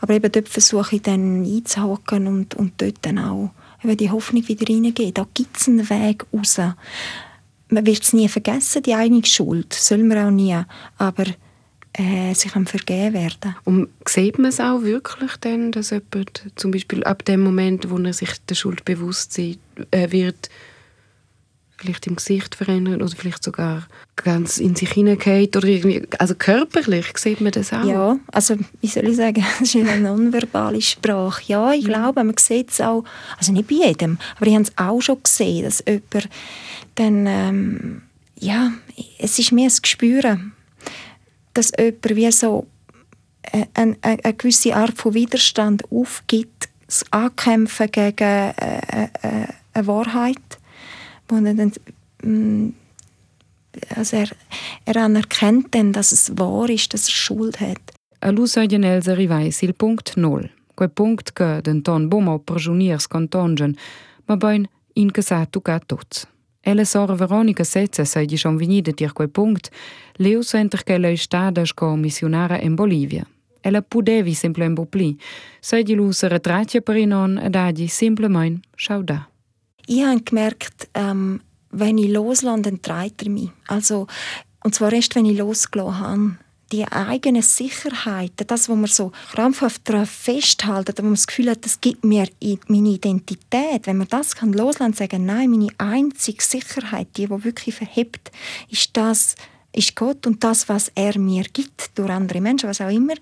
Aber 0.00 0.14
eben 0.14 0.30
dort 0.30 0.48
versuche 0.48 0.96
ich 0.96 1.02
dann 1.02 1.44
einzuhaken 1.44 2.26
und, 2.26 2.54
und 2.54 2.74
dort 2.80 2.98
dann 3.02 3.18
auch 3.18 3.52
die 3.84 4.10
Hoffnung 4.10 4.46
wieder 4.46 4.68
reingeben. 4.68 5.14
Da 5.14 5.26
gibt 5.32 5.56
es 5.56 5.68
einen 5.68 5.88
Weg 5.88 6.24
raus 6.32 6.60
man 7.72 7.86
wird 7.86 8.02
es 8.02 8.12
nie 8.12 8.28
vergessen, 8.28 8.82
die 8.82 8.94
eigene 8.94 9.24
Schuld. 9.24 9.72
Soll 9.72 10.02
man 10.04 10.18
auch 10.18 10.30
nie. 10.30 10.56
Aber 10.98 11.24
äh, 11.94 12.34
sie 12.34 12.48
kann 12.48 12.66
vergeben 12.66 13.14
werden. 13.14 13.56
Und 13.64 13.88
sieht 14.06 14.38
man 14.38 14.50
es 14.50 14.60
auch 14.60 14.82
wirklich 14.82 15.36
dann, 15.40 15.72
dass 15.72 15.90
jemand 15.90 16.44
zum 16.56 16.70
Beispiel 16.70 17.04
ab 17.04 17.24
dem 17.24 17.40
Moment, 17.40 17.90
wo 17.90 17.98
er 17.98 18.12
sich 18.12 18.30
der 18.48 18.54
Schuld 18.54 18.84
bewusst 18.84 19.38
äh, 19.38 19.56
wird, 19.90 20.48
vielleicht 21.82 22.06
im 22.06 22.16
Gesicht 22.16 22.54
verändert 22.54 23.02
oder 23.02 23.14
vielleicht 23.14 23.42
sogar 23.42 23.86
ganz 24.16 24.58
in 24.58 24.74
sich 24.74 24.92
hineingeht 24.92 25.56
oder 25.56 25.66
irgendwie, 25.66 26.02
also 26.18 26.34
körperlich 26.34 27.06
sieht 27.18 27.40
man 27.40 27.52
das 27.52 27.72
auch? 27.72 27.84
Ja, 27.84 28.18
also 28.30 28.56
wie 28.80 28.86
soll 28.86 29.08
ich 29.08 29.16
sagen, 29.16 29.44
das 29.60 29.74
ist 29.74 29.76
eine 29.76 30.00
nonverbale 30.00 30.80
Sprache. 30.80 31.42
Ja, 31.46 31.72
ich 31.72 31.84
mhm. 31.84 31.88
glaube, 31.88 32.24
man 32.24 32.36
sieht 32.38 32.70
es 32.70 32.80
auch, 32.80 33.04
also 33.36 33.52
nicht 33.52 33.68
bei 33.68 33.74
jedem, 33.74 34.18
aber 34.36 34.46
ich 34.46 34.54
habe 34.54 34.64
es 34.64 34.72
auch 34.76 35.00
schon 35.00 35.22
gesehen, 35.22 35.64
dass 35.64 35.82
jemand 35.86 36.28
dann, 36.94 37.26
ähm, 37.26 38.02
ja, 38.38 38.72
es 39.18 39.38
ist 39.38 39.52
mehr 39.52 39.68
das 39.68 39.82
Gespüren, 39.82 40.52
dass 41.54 41.72
jemand 41.78 42.16
wie 42.16 42.32
so 42.32 42.66
äh, 43.42 43.66
eine, 43.74 43.96
eine, 44.02 44.24
eine 44.24 44.34
gewisse 44.34 44.74
Art 44.74 44.96
von 44.96 45.14
Widerstand 45.14 45.90
aufgibt, 45.90 46.68
das 46.86 47.04
Ankämpfen 47.10 47.90
gegen 47.90 48.24
äh, 48.24 49.08
äh, 49.22 49.46
eine 49.74 49.86
Wahrheit 49.86 50.36
dann 51.40 51.72
mm, 52.22 52.74
also 53.96 54.16
er, 54.16 54.28
er 54.84 54.96
anerkennt 54.96 55.74
dann, 55.74 55.92
dass 55.92 56.12
es 56.12 56.32
wahr 56.36 56.68
ist, 56.68 56.92
dass 56.92 57.06
er 57.06 57.12
Schuld 57.12 57.60
hat. 57.60 57.80
A 58.20 58.30
lusa 58.30 58.66
genels 58.66 59.08
arrivais 59.08 59.62
il 59.62 59.72
punct 59.72 60.16
nul, 60.16 60.50
quel 60.76 60.88
punct 60.88 61.32
che 61.32 61.60
denton 61.60 62.08
bomo 62.08 62.38
per 62.38 62.56
juniers 62.56 63.08
contongen, 63.08 63.76
ma 64.26 64.36
bain 64.36 64.68
in 64.94 65.10
sa 65.18 65.44
tuca 65.44 65.80
tots. 65.80 66.26
Ella 66.60 66.84
sora 66.84 67.16
Veronica 67.16 67.64
Setze 67.64 68.04
sei 68.04 68.26
di 68.26 68.36
schon 68.36 68.56
venida 68.56 68.92
dir 68.92 69.12
quel 69.12 69.28
punct, 69.28 69.70
leu 70.18 70.42
senter 70.42 70.84
che 70.84 70.98
lei 70.98 71.16
stada 71.16 71.64
sco 71.64 71.96
missionara 71.96 72.60
in 72.60 72.76
Bolivia. 72.76 73.26
Ella 73.60 73.82
pudevi 73.82 74.34
simplement 74.34 74.88
pli, 74.88 75.18
sei 75.60 75.82
di 75.82 75.94
lusa 75.94 76.28
retratja 76.28 76.80
per 76.80 76.96
inon 76.96 77.38
ed 77.38 77.56
agi 77.56 77.88
simplement 77.88 78.60
schau 78.76 79.02
da 79.02 79.31
ich 79.86 80.04
habe 80.04 80.20
gemerkt, 80.20 80.88
ähm, 80.94 81.40
wenn 81.70 81.98
ich 81.98 82.10
loslasse, 82.10 82.62
dann 82.62 82.82
treibt 82.82 83.22
er 83.22 83.30
mich. 83.30 83.50
Also, 83.66 84.06
und 84.62 84.74
zwar 84.74 84.92
erst, 84.92 85.14
wenn 85.14 85.26
ich 85.26 85.38
losgelassen 85.38 85.98
habe. 85.98 86.36
Die 86.70 86.86
eigene 86.86 87.42
Sicherheit, 87.42 88.32
das, 88.46 88.66
was 88.66 88.76
man 88.76 88.86
so 88.86 89.12
krampfhaft 89.32 89.86
daran 89.86 90.06
festhalten, 90.06 90.94
wo 90.96 91.02
man 91.02 91.14
das 91.14 91.26
Gefühl 91.26 91.50
hat, 91.50 91.62
das 91.66 91.78
gibt 91.82 92.02
mir 92.02 92.26
meine 92.66 92.88
Identität. 92.88 93.86
Wenn 93.86 93.98
man 93.98 94.08
das 94.08 94.34
kann 94.34 94.54
loslassen 94.54 94.92
und 94.92 94.96
sagen, 94.96 95.26
nein, 95.26 95.50
meine 95.50 95.68
einzige 95.76 96.42
Sicherheit, 96.42 97.08
die, 97.18 97.26
die 97.26 97.44
wirklich 97.44 97.74
verhebt, 97.74 98.30
ist 98.70 98.96
das, 98.96 99.34
ist 99.74 99.96
Gott 99.96 100.26
und 100.26 100.42
das, 100.44 100.70
was 100.70 100.90
er 100.94 101.18
mir 101.18 101.44
gibt, 101.44 101.98
durch 101.98 102.10
andere 102.10 102.40
Menschen, 102.40 102.70
was 102.70 102.80
auch 102.80 102.88
immer. 102.88 103.14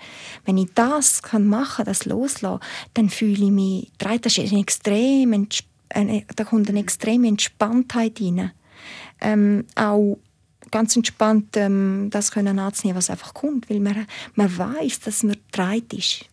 Wenn 0.44 0.58
ich 0.58 0.68
das 0.74 1.20
kann 1.20 1.48
machen, 1.48 1.86
das 1.86 2.04
loslassen, 2.04 2.62
dann 2.94 3.10
fühle 3.10 3.46
ich 3.46 3.50
mich, 3.50 3.90
das 3.98 4.38
ist 4.38 4.52
extrem 4.52 5.32
entspannt 5.32 5.69
eine, 5.90 6.24
da 6.36 6.44
kommt 6.44 6.68
eine 6.68 6.80
extreme 6.80 7.28
Entspanntheit 7.28 8.20
rein. 8.20 8.52
Ähm, 9.20 9.66
auch 9.74 10.18
ganz 10.70 10.96
entspannt 10.96 11.56
ähm, 11.56 12.08
das 12.10 12.30
können 12.30 12.58
anzunehmen, 12.58 12.96
was 12.96 13.10
einfach 13.10 13.34
kommt, 13.34 13.68
weil 13.70 13.80
man, 13.80 14.06
man 14.34 14.56
weiß, 14.58 15.00
dass 15.00 15.22
man 15.22 15.36
dreit 15.52 15.92
ist. 15.92 16.24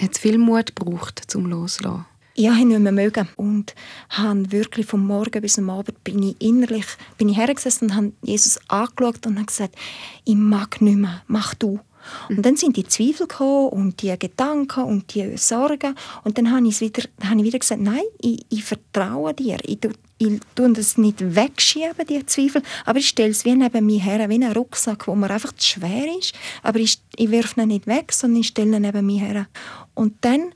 Hat 0.00 0.18
viel 0.18 0.38
Mut 0.38 0.74
gebraucht, 0.74 1.22
zum 1.26 1.46
Loslassen? 1.46 2.06
Ja, 2.34 2.54
ich 2.54 2.64
nicht 2.64 2.80
mehr 2.80 2.92
mögen. 2.92 3.28
Und 3.36 3.74
habe 4.08 4.50
wirklich 4.52 4.86
vom 4.86 5.06
Morgen 5.06 5.42
bis 5.42 5.58
am 5.58 5.68
Abend 5.68 6.02
bin 6.02 6.22
ich 6.22 6.40
innerlich 6.40 6.86
bin 7.18 7.28
ich 7.28 7.36
hergesessen 7.36 7.90
und 7.90 7.96
habe 7.96 8.12
Jesus 8.22 8.58
angeschaut 8.68 9.26
und 9.26 9.36
habe 9.36 9.46
gesagt, 9.46 9.76
ich 10.24 10.34
mag 10.34 10.80
nicht 10.80 10.96
mehr, 10.96 11.22
mach 11.26 11.54
du. 11.54 11.80
Und 12.28 12.44
dann 12.44 12.56
sind 12.56 12.76
die 12.76 12.84
Zweifel 12.84 13.26
gekommen 13.26 13.68
und 13.68 14.02
die 14.02 14.16
Gedanken 14.18 14.84
und 14.84 15.14
die 15.14 15.36
Sorgen. 15.36 15.94
Und 16.24 16.38
dann 16.38 16.50
habe 16.50 16.66
ich 16.66 16.80
wieder, 16.80 17.02
habe 17.24 17.40
ich 17.40 17.44
wieder 17.44 17.58
gesagt, 17.58 17.80
nein, 17.80 18.02
ich, 18.20 18.44
ich 18.48 18.64
vertraue 18.64 19.34
dir. 19.34 19.58
Ich, 19.64 19.78
ich 20.18 20.40
tue 20.54 20.72
das 20.72 20.98
nicht 20.98 21.34
wegschieben, 21.34 22.06
die 22.08 22.24
Zweifel, 22.26 22.62
aber 22.84 22.98
ich 22.98 23.08
stelle 23.08 23.30
es 23.30 23.44
wie 23.44 23.54
neben 23.54 23.86
mir 23.86 24.00
her, 24.00 24.28
wie 24.28 24.34
einen 24.34 24.52
Rucksack, 24.52 25.08
wo 25.08 25.14
mir 25.14 25.30
einfach 25.30 25.52
zu 25.52 25.66
schwer 25.66 26.04
ist. 26.18 26.34
Aber 26.62 26.78
ich, 26.78 27.00
ich 27.16 27.30
werfe 27.30 27.60
ihn 27.60 27.68
nicht 27.68 27.86
weg, 27.86 28.12
sondern 28.12 28.40
ich 28.40 28.48
stelle 28.48 28.76
ihn 28.76 28.82
neben 28.82 29.04
mir 29.04 29.20
her. 29.20 29.46
Und 29.94 30.14
dann, 30.20 30.52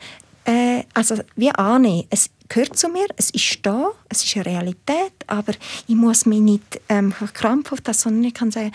äh, 0.47 0.85
also 0.95 1.17
wie 1.35 1.51
annehmen, 1.51 2.05
es 2.11 2.31
gehört 2.49 2.79
zu 2.79 2.89
mir, 2.89 3.07
es 3.17 3.31
ist 3.31 3.59
da, 3.63 3.91
es 4.09 4.25
ist 4.25 4.37
eine 4.37 4.47
Realität, 4.47 5.13
aber 5.27 5.53
ich 5.89 5.95
muss 5.97 6.25
mich 6.25 6.41
nicht 6.41 6.81
ähm, 6.89 7.13
krampfhaft 7.35 7.89
das, 7.89 8.03
sondern 8.03 8.25
ich 8.25 8.35
kann 8.35 8.51
sagen, 8.51 8.71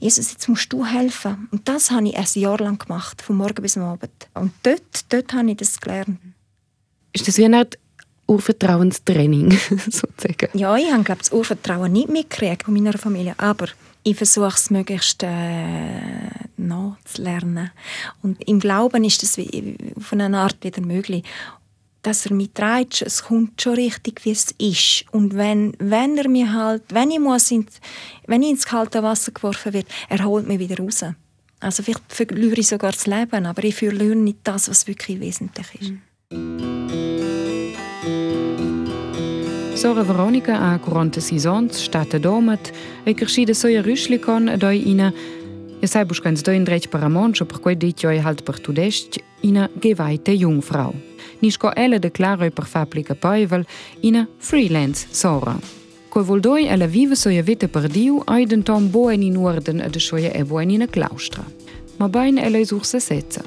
Jesus, 0.00 0.32
jetzt 0.32 0.48
musst 0.48 0.72
du 0.72 0.84
helfen. 0.84 1.48
Und 1.52 1.68
das 1.68 1.90
habe 1.92 2.08
ich 2.08 2.16
ein 2.16 2.26
Jahr 2.34 2.58
lang 2.58 2.78
gemacht, 2.78 3.22
von 3.22 3.36
morgen 3.36 3.62
bis 3.62 3.76
am 3.76 3.84
Abend. 3.84 4.10
Und 4.34 4.52
dort, 4.64 5.12
dort 5.12 5.32
habe 5.32 5.50
ich 5.50 5.56
das 5.56 5.80
gelernt. 5.80 6.18
Ist 7.12 7.28
das 7.28 7.38
wie 7.38 7.44
eine 7.44 7.58
Art 7.58 7.78
Urvertrauenstraining, 8.26 9.52
sozusagen? 9.90 10.48
Ja, 10.58 10.76
ich 10.76 10.90
habe 10.90 11.04
glaube 11.04 11.20
das 11.20 11.32
Urvertrauen 11.32 11.92
nicht 11.92 12.08
mitgekriegt 12.08 12.64
von 12.64 12.74
meiner 12.74 12.98
Familie, 12.98 13.34
aber 13.38 13.68
ich 14.02 14.16
versuche 14.16 14.48
es 14.48 14.70
möglichst 14.70 15.22
äh, 15.22 15.28
nachzulernen. 16.68 17.70
Und 18.22 18.42
im 18.48 18.60
Glauben 18.60 19.04
ist 19.04 19.22
das 19.22 19.36
wie, 19.36 19.76
von 19.98 20.20
einer 20.20 20.40
Art 20.40 20.62
wieder 20.62 20.82
möglich 20.82 21.24
dass 22.04 22.26
er 22.26 22.34
mich 22.34 22.50
trägt, 22.52 23.02
es 23.02 23.24
kommt 23.24 23.60
schon 23.60 23.74
richtig, 23.74 24.24
wie 24.24 24.30
es 24.30 24.50
ist. 24.58 25.06
Und 25.10 25.34
wenn, 25.34 25.72
wenn 25.78 26.16
er 26.18 26.28
mir 26.28 26.52
halt, 26.52 26.82
wenn 26.90 27.10
ich, 27.10 27.18
muss 27.18 27.50
in, 27.50 27.66
wenn 28.26 28.42
ich 28.42 28.50
ins 28.50 28.66
kalte 28.66 29.02
Wasser 29.02 29.32
geworfen 29.32 29.72
wird, 29.72 29.86
er 30.08 30.22
holt 30.24 30.46
mich 30.46 30.58
wieder 30.58 30.76
raus. 30.76 31.02
Also 31.60 31.82
vielleicht 31.82 32.02
verliere 32.08 32.60
ich 32.60 32.68
sogar 32.68 32.92
das 32.92 33.06
Leben, 33.06 33.46
aber 33.46 33.64
ich 33.64 33.74
verliere 33.74 34.16
nicht 34.16 34.38
das, 34.44 34.68
was 34.68 34.86
wirklich 34.86 35.18
wesentlich 35.18 35.66
ist. 35.80 35.92
Sora 39.74 40.06
Veronica 40.06 40.56
a 40.56 40.78
46 40.78 41.46
ans, 41.46 41.84
state 41.84 42.20
domat, 42.20 42.72
e 43.04 43.12
crescida 43.12 43.54
soia 43.54 43.82
rüschlikon 43.82 44.48
a 44.48 44.56
doi 44.56 44.76
ina, 44.76 45.12
Ihr 45.84 45.88
sei 45.88 46.06
buschkens 46.08 46.42
dein 46.42 46.64
recht 46.64 46.88
paramon 46.88 47.34
scho 47.34 47.44
perquei 47.44 47.74
dit 47.76 48.00
joi 48.00 48.16
halt 48.24 48.40
per 48.46 48.56
tudest 48.56 49.18
ina 49.44 49.66
geweihte 49.82 50.32
Jungfrau. 50.32 50.94
Nischko 51.42 51.72
elle 51.76 51.98
declaroi 52.00 52.48
per 52.50 52.64
fabrica 52.64 53.14
peuvel 53.14 53.66
ina 54.00 54.22
freelance 54.38 55.04
sora. 55.12 55.58
Ko 56.08 56.24
voldoi 56.24 56.64
elle 56.72 56.88
vive 56.88 57.16
soje 57.16 57.44
witte 57.44 57.68
per 57.68 57.90
diu 57.92 58.22
aiden 58.24 58.62
tom 58.62 58.88
boen 58.90 59.22
in 59.22 59.36
orden 59.36 59.84
ad 59.84 60.00
soje 60.00 60.32
eboen 60.32 60.70
ina 60.70 60.86
claustra. 60.86 61.44
Ma 61.98 62.08
bain 62.08 62.38
elle 62.38 62.64
such 62.64 62.86
se 62.86 63.00
setze. 63.00 63.44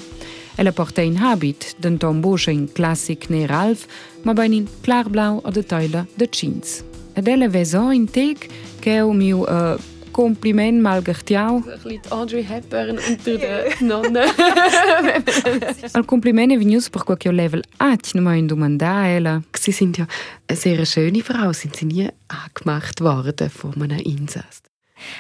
Elle 0.58 0.72
porta 0.72 1.02
in 1.02 1.18
habit 1.18 1.74
den 1.82 1.98
tom 1.98 2.22
boschen 2.22 2.70
klassik 2.74 3.30
ne 3.30 3.48
ralf, 3.48 3.88
ma 4.24 4.34
bain 4.34 4.54
in 4.54 4.70
klarblau 4.82 5.42
ad 5.44 5.54
de 5.54 5.66
teile 5.66 6.06
de 6.16 6.28
jeans. 6.30 6.84
Edele 7.16 7.50
vezo 7.50 7.90
in 7.90 8.06
teg 8.06 8.46
ke 8.80 9.02
miu 9.10 9.42
uh, 9.42 9.82
Kompliment 10.18 10.82
mal 10.82 11.04
gertiau. 11.04 11.58
Ein 11.58 11.64
bisschen 11.64 12.02
Audrey 12.10 12.44
Hepburn 12.44 12.98
unter 12.98 13.38
den 13.38 13.88
Nonnen. 13.88 14.18
Al 15.94 16.06
Kompliment 16.06 16.54
è 16.54 16.58
venuto 16.58 16.90
per 16.90 17.04
qualche 17.04 17.32
level 17.32 17.62
non 18.14 18.24
mai 18.24 18.40
in 18.40 18.48
domandare. 18.48 19.44
Sie 19.54 19.72
sind 19.72 20.00
ja 20.00 20.08
eine 20.48 20.58
sehr 20.58 20.84
schöne 20.88 21.22
Frau. 21.22 21.54
Sind 21.54 21.76
Sie 21.76 21.86
nie 21.86 22.10
angemacht 22.30 23.00
worden 23.00 23.52
von 23.52 23.80
einem 23.80 24.00
Insass? 24.00 24.64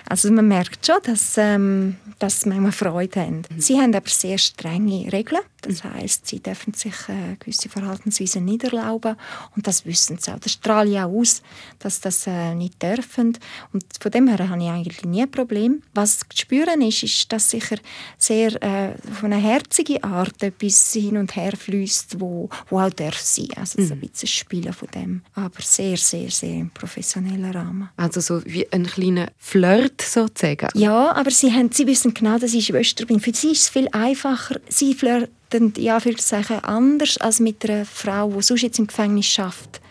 Also 0.07 0.31
man 0.31 0.47
merkt 0.47 0.85
schon, 0.85 0.97
dass, 1.03 1.37
ähm, 1.37 1.97
dass 2.19 2.41
sie 2.41 2.49
manchmal 2.49 2.71
Freude 2.71 3.21
haben. 3.21 3.43
Mhm. 3.49 3.59
Sie 3.59 3.79
haben 3.79 3.93
aber 3.93 4.09
sehr 4.09 4.37
strenge 4.37 5.11
Regeln. 5.11 5.41
Das 5.61 5.83
mhm. 5.83 5.93
heißt, 5.93 6.27
sie 6.27 6.39
dürfen 6.39 6.73
sich 6.73 6.93
äh, 7.09 7.35
gewisse 7.39 7.69
Verhaltensweisen 7.69 8.45
nicht 8.45 8.63
erlauben 8.63 9.15
und 9.55 9.67
das 9.67 9.85
wissen 9.85 10.17
sie 10.19 10.31
auch. 10.31 10.39
Das 10.39 10.53
strahlt 10.53 10.89
ja 10.89 11.05
aus, 11.05 11.41
dass 11.79 11.99
das 11.99 12.27
äh, 12.27 12.53
nicht 12.55 12.81
dürfen. 12.81 13.37
Und 13.73 13.83
von 13.99 14.11
dem 14.11 14.27
her 14.27 14.49
habe 14.49 14.61
ich 14.61 14.69
eigentlich 14.69 15.03
nie 15.03 15.23
ein 15.23 15.31
Problem. 15.31 15.81
Was 15.93 16.19
zu 16.19 16.25
spüren 16.33 16.81
ist, 16.81 17.03
ist, 17.03 17.31
dass 17.31 17.49
sicher 17.49 17.77
sehr 18.17 18.61
äh, 18.61 18.95
von 19.19 19.33
einer 19.33 19.41
herzigen 19.41 20.03
Art 20.03 20.41
etwas 20.43 20.93
hin 20.93 21.17
und 21.17 21.35
her 21.35 21.53
fließt, 21.57 22.19
wo, 22.19 22.49
wo 22.69 22.79
auch 22.79 22.89
darf 22.91 23.19
sein. 23.19 23.49
Also 23.55 23.81
mhm. 23.81 23.87
so 23.87 23.93
ein 23.93 23.99
bisschen 23.99 24.27
Spielen 24.27 24.73
von 24.73 24.87
dem, 24.93 25.21
aber 25.33 25.61
sehr, 25.61 25.97
sehr, 25.97 26.29
sehr 26.29 26.53
im 26.53 26.69
professionellen 26.69 27.51
Rahmen. 27.51 27.89
Also 27.97 28.21
so 28.21 28.45
wie 28.45 28.71
ein 28.71 28.85
kleiner 28.85 29.29
Flirt 29.37 29.66
sozusagen. 30.01 30.69
Ja, 30.73 31.15
aber 31.15 31.31
sie, 31.31 31.51
haben, 31.51 31.71
sie 31.71 31.87
wissen 31.87 32.13
genau, 32.13 32.37
dass 32.37 32.53
ich 32.53 32.65
Schwester 32.65 33.05
bin. 33.05 33.19
Für 33.19 33.33
sie 33.33 33.51
ist 33.51 33.63
es 33.63 33.69
viel 33.69 33.87
einfacher. 33.91 34.59
Sie 34.69 34.93
flirten 34.93 35.73
ja 35.77 35.99
sagen 36.17 36.59
anders 36.63 37.17
als 37.17 37.39
mit 37.39 37.69
einer 37.69 37.85
Frau, 37.85 38.31
die 38.31 38.41
sonst 38.41 38.63
jetzt 38.63 38.79
im 38.79 38.87
Gefängnis 38.87 39.27
schafft, 39.27 39.81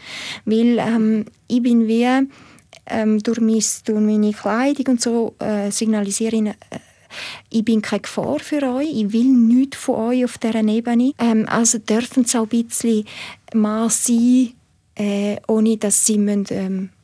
weil 0.45 0.79
ähm, 0.79 1.27
ich 1.49 1.63
bin 1.63 1.87
wie 1.87 2.07
ähm, 2.89 3.23
durch, 3.23 3.41
mein, 3.41 3.63
durch 3.85 4.01
meine 4.01 4.33
Kleidung 4.33 4.87
und 4.87 5.03
so 5.03 5.35
äh, 5.39 5.71
signalisiere 5.71 6.37
ihnen, 6.37 6.55
äh, 6.71 6.79
ich 7.51 7.65
bin 7.65 7.83
keine 7.83 8.03
Gefahr 8.03 8.39
für 8.41 8.63
euch, 8.63 8.89
ich 8.93 9.13
will 9.13 9.25
nichts 9.25 9.79
von 9.79 9.97
euch 9.97 10.25
auf 10.25 10.39
dieser 10.39 10.63
Ebene. 10.63 11.13
Ähm, 11.19 11.47
also 11.49 11.79
dürfen 11.79 12.25
sie 12.25 12.39
auch 12.39 12.43
ein 12.43 12.49
bisschen 12.49 13.05
mal 13.55 13.89
sein, 13.91 14.53
äh, 14.97 15.37
ohne 15.47 15.77
dass 15.77 16.05
sie 16.05 16.19
müssen, 16.19 16.47
ähm, 16.51 16.89
äh, 16.91 16.96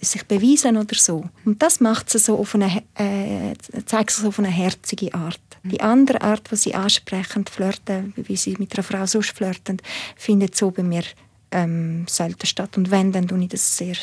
sich 0.00 0.24
beweisen 0.26 0.76
oder 0.76 0.94
so. 0.94 1.24
Und 1.44 1.62
das 1.62 1.80
macht 1.80 2.10
sie 2.10 2.18
so 2.18 2.38
auf 2.38 2.54
eine, 2.54 2.82
äh, 2.94 3.54
zeigt 3.86 4.10
sie 4.10 4.22
so 4.22 4.28
auf 4.28 4.38
eine 4.38 4.48
herzige 4.48 5.14
Art. 5.14 5.40
Die 5.62 5.80
andere 5.80 6.20
Art, 6.20 6.50
die 6.50 6.56
sie 6.56 6.74
ansprechen, 6.74 7.46
flirten, 7.46 8.12
wie 8.16 8.36
sie 8.36 8.56
mit 8.58 8.74
einer 8.74 8.82
Frau 8.82 9.06
sonst 9.06 9.30
flirten, 9.30 9.78
findet 10.16 10.54
so 10.54 10.70
bei 10.70 10.82
mir 10.82 11.04
ähm, 11.50 12.04
selten 12.08 12.46
statt. 12.46 12.76
Und 12.76 12.90
wenn, 12.90 13.12
dann 13.12 13.28
tue 13.28 13.42
ich 13.42 13.48
das 13.48 13.76
sehr 13.76 13.96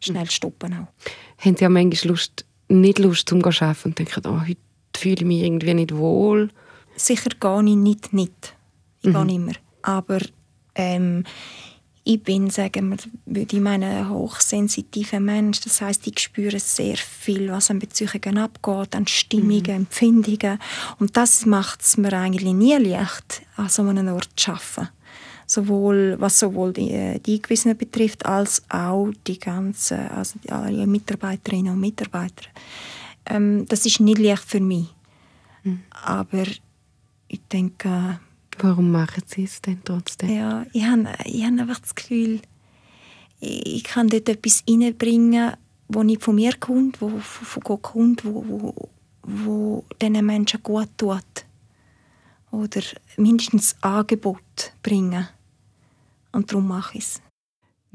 schnell 0.00 0.30
stoppen 0.30 0.74
auch. 0.74 1.44
Haben 1.44 1.56
Sie 1.56 1.66
auch 1.66 1.70
manchmal 1.70 2.10
Lust, 2.10 2.44
nicht 2.68 2.98
Lust 2.98 3.28
zum 3.28 3.44
Arbeiten 3.44 3.88
und 3.88 3.98
denken, 3.98 4.22
oh, 4.26 4.40
heute 4.40 4.60
fühle 4.96 5.16
ich 5.16 5.24
mich 5.24 5.42
irgendwie 5.42 5.74
nicht 5.74 5.96
wohl? 5.96 6.50
Sicher 6.96 7.30
gehe 7.38 7.60
ich 7.60 7.76
nicht 7.76 8.12
nicht. 8.12 8.56
Ich 9.02 9.12
mhm. 9.12 9.26
gehe 9.26 9.36
immer. 9.36 9.52
Aber 9.82 10.20
ähm, 10.74 11.24
ich 12.06 12.22
bin, 12.22 12.50
sagen 12.50 12.90
wir, 12.90 12.98
würde 13.24 13.56
ich 13.56 13.62
meinen, 13.62 13.90
ein 13.90 14.10
hochsensitiver 14.10 15.20
Mensch. 15.20 15.60
Das 15.60 15.80
heißt, 15.80 16.06
ich 16.06 16.20
spüre 16.20 16.60
sehr 16.60 16.96
viel, 16.96 17.50
was 17.50 17.70
an 17.70 17.78
Beziehungen 17.78 18.36
abgeht, 18.36 18.94
an 18.94 19.06
Stimmungen, 19.06 19.62
mhm. 19.62 19.70
Empfindungen. 19.70 20.58
Und 20.98 21.16
das 21.16 21.46
macht 21.46 21.80
es 21.80 21.96
mir 21.96 22.12
eigentlich 22.12 22.52
nie 22.52 22.76
leicht, 22.76 23.42
an 23.56 23.70
so 23.70 23.82
einem 23.82 24.08
Ort 24.08 24.28
zu 24.36 24.50
arbeiten. 24.50 24.90
Sowohl, 25.46 26.16
was 26.18 26.38
sowohl 26.38 26.74
die, 26.74 26.90
äh, 26.90 27.18
die 27.20 27.36
Eingewiesenen 27.36 27.76
betrifft, 27.76 28.26
als 28.26 28.62
auch 28.68 29.10
die 29.26 29.38
ganzen 29.38 30.08
also 30.08 30.38
die 30.42 30.86
Mitarbeiterinnen 30.86 31.72
und 31.72 31.80
Mitarbeiter. 31.80 32.48
Ähm, 33.26 33.64
das 33.68 33.86
ist 33.86 34.00
nicht 34.00 34.18
leicht 34.18 34.44
für 34.44 34.60
mich. 34.60 34.86
Mhm. 35.62 35.80
Aber 35.90 36.44
ich 37.28 37.40
denke, 37.50 38.20
Warum 38.58 38.90
machen 38.90 39.22
Sie 39.26 39.44
es 39.44 39.60
denn 39.60 39.80
trotzdem? 39.84 40.30
Ja, 40.30 40.64
ich 40.72 40.84
habe, 40.84 41.08
ich 41.24 41.44
habe 41.44 41.60
einfach 41.60 41.80
das 41.80 41.94
Gefühl, 41.94 42.40
ich 43.40 43.84
kann 43.84 44.08
dort 44.08 44.28
etwas 44.28 44.64
reinbringen, 44.68 45.52
das 45.88 46.04
nicht 46.04 46.22
von 46.22 46.34
mir 46.34 46.54
kommt, 46.58 47.00
wo 47.00 47.10
von 47.18 47.62
Gott 47.62 47.82
kommt, 47.82 48.24
wo, 48.24 48.44
wo, 48.46 48.74
wo 49.22 49.84
diesen 50.00 50.24
Menschen 50.24 50.62
gut 50.62 50.88
tut. 50.96 51.46
Oder 52.50 52.82
mindestens 53.16 53.76
Angebot 53.80 54.72
bringen. 54.82 55.28
Und 56.32 56.50
darum 56.50 56.68
mache 56.68 56.98
ich 56.98 57.04
es. 57.04 57.20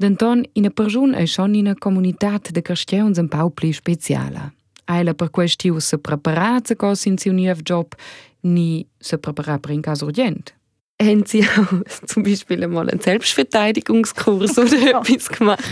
Denton, 0.00 0.46
una 0.56 0.70
persona 0.70 1.18
è 1.18 1.26
schon 1.26 1.54
in 1.54 1.66
una 1.66 1.74
comunità 1.74 2.40
di 2.50 2.62
cristiani 2.62 3.18
un 3.18 3.28
po' 3.28 3.50
più 3.50 3.70
speciale. 3.70 4.54
Ella 4.86 5.12
per 5.12 5.30
questo 5.30 5.78
si 5.78 5.98
prepara 5.98 6.54
a 6.54 6.76
cosa 6.76 7.08
in 7.10 7.18
suo 7.18 7.32
nuovo 7.32 7.60
job 7.60 7.94
nie 8.42 8.86
preparar 9.20 9.60
in 9.70 9.82
caso 9.82 10.06
urgent. 10.06 10.54
Haben 11.00 11.24
Sie 11.24 11.42
auch 11.44 11.82
zum 12.06 12.22
Beispiel 12.22 12.62
einmal 12.62 12.88
einen 12.90 13.00
Selbstverteidigungskurs 13.00 14.58
oder 14.58 14.72
etwas 15.00 15.28
gemacht, 15.28 15.64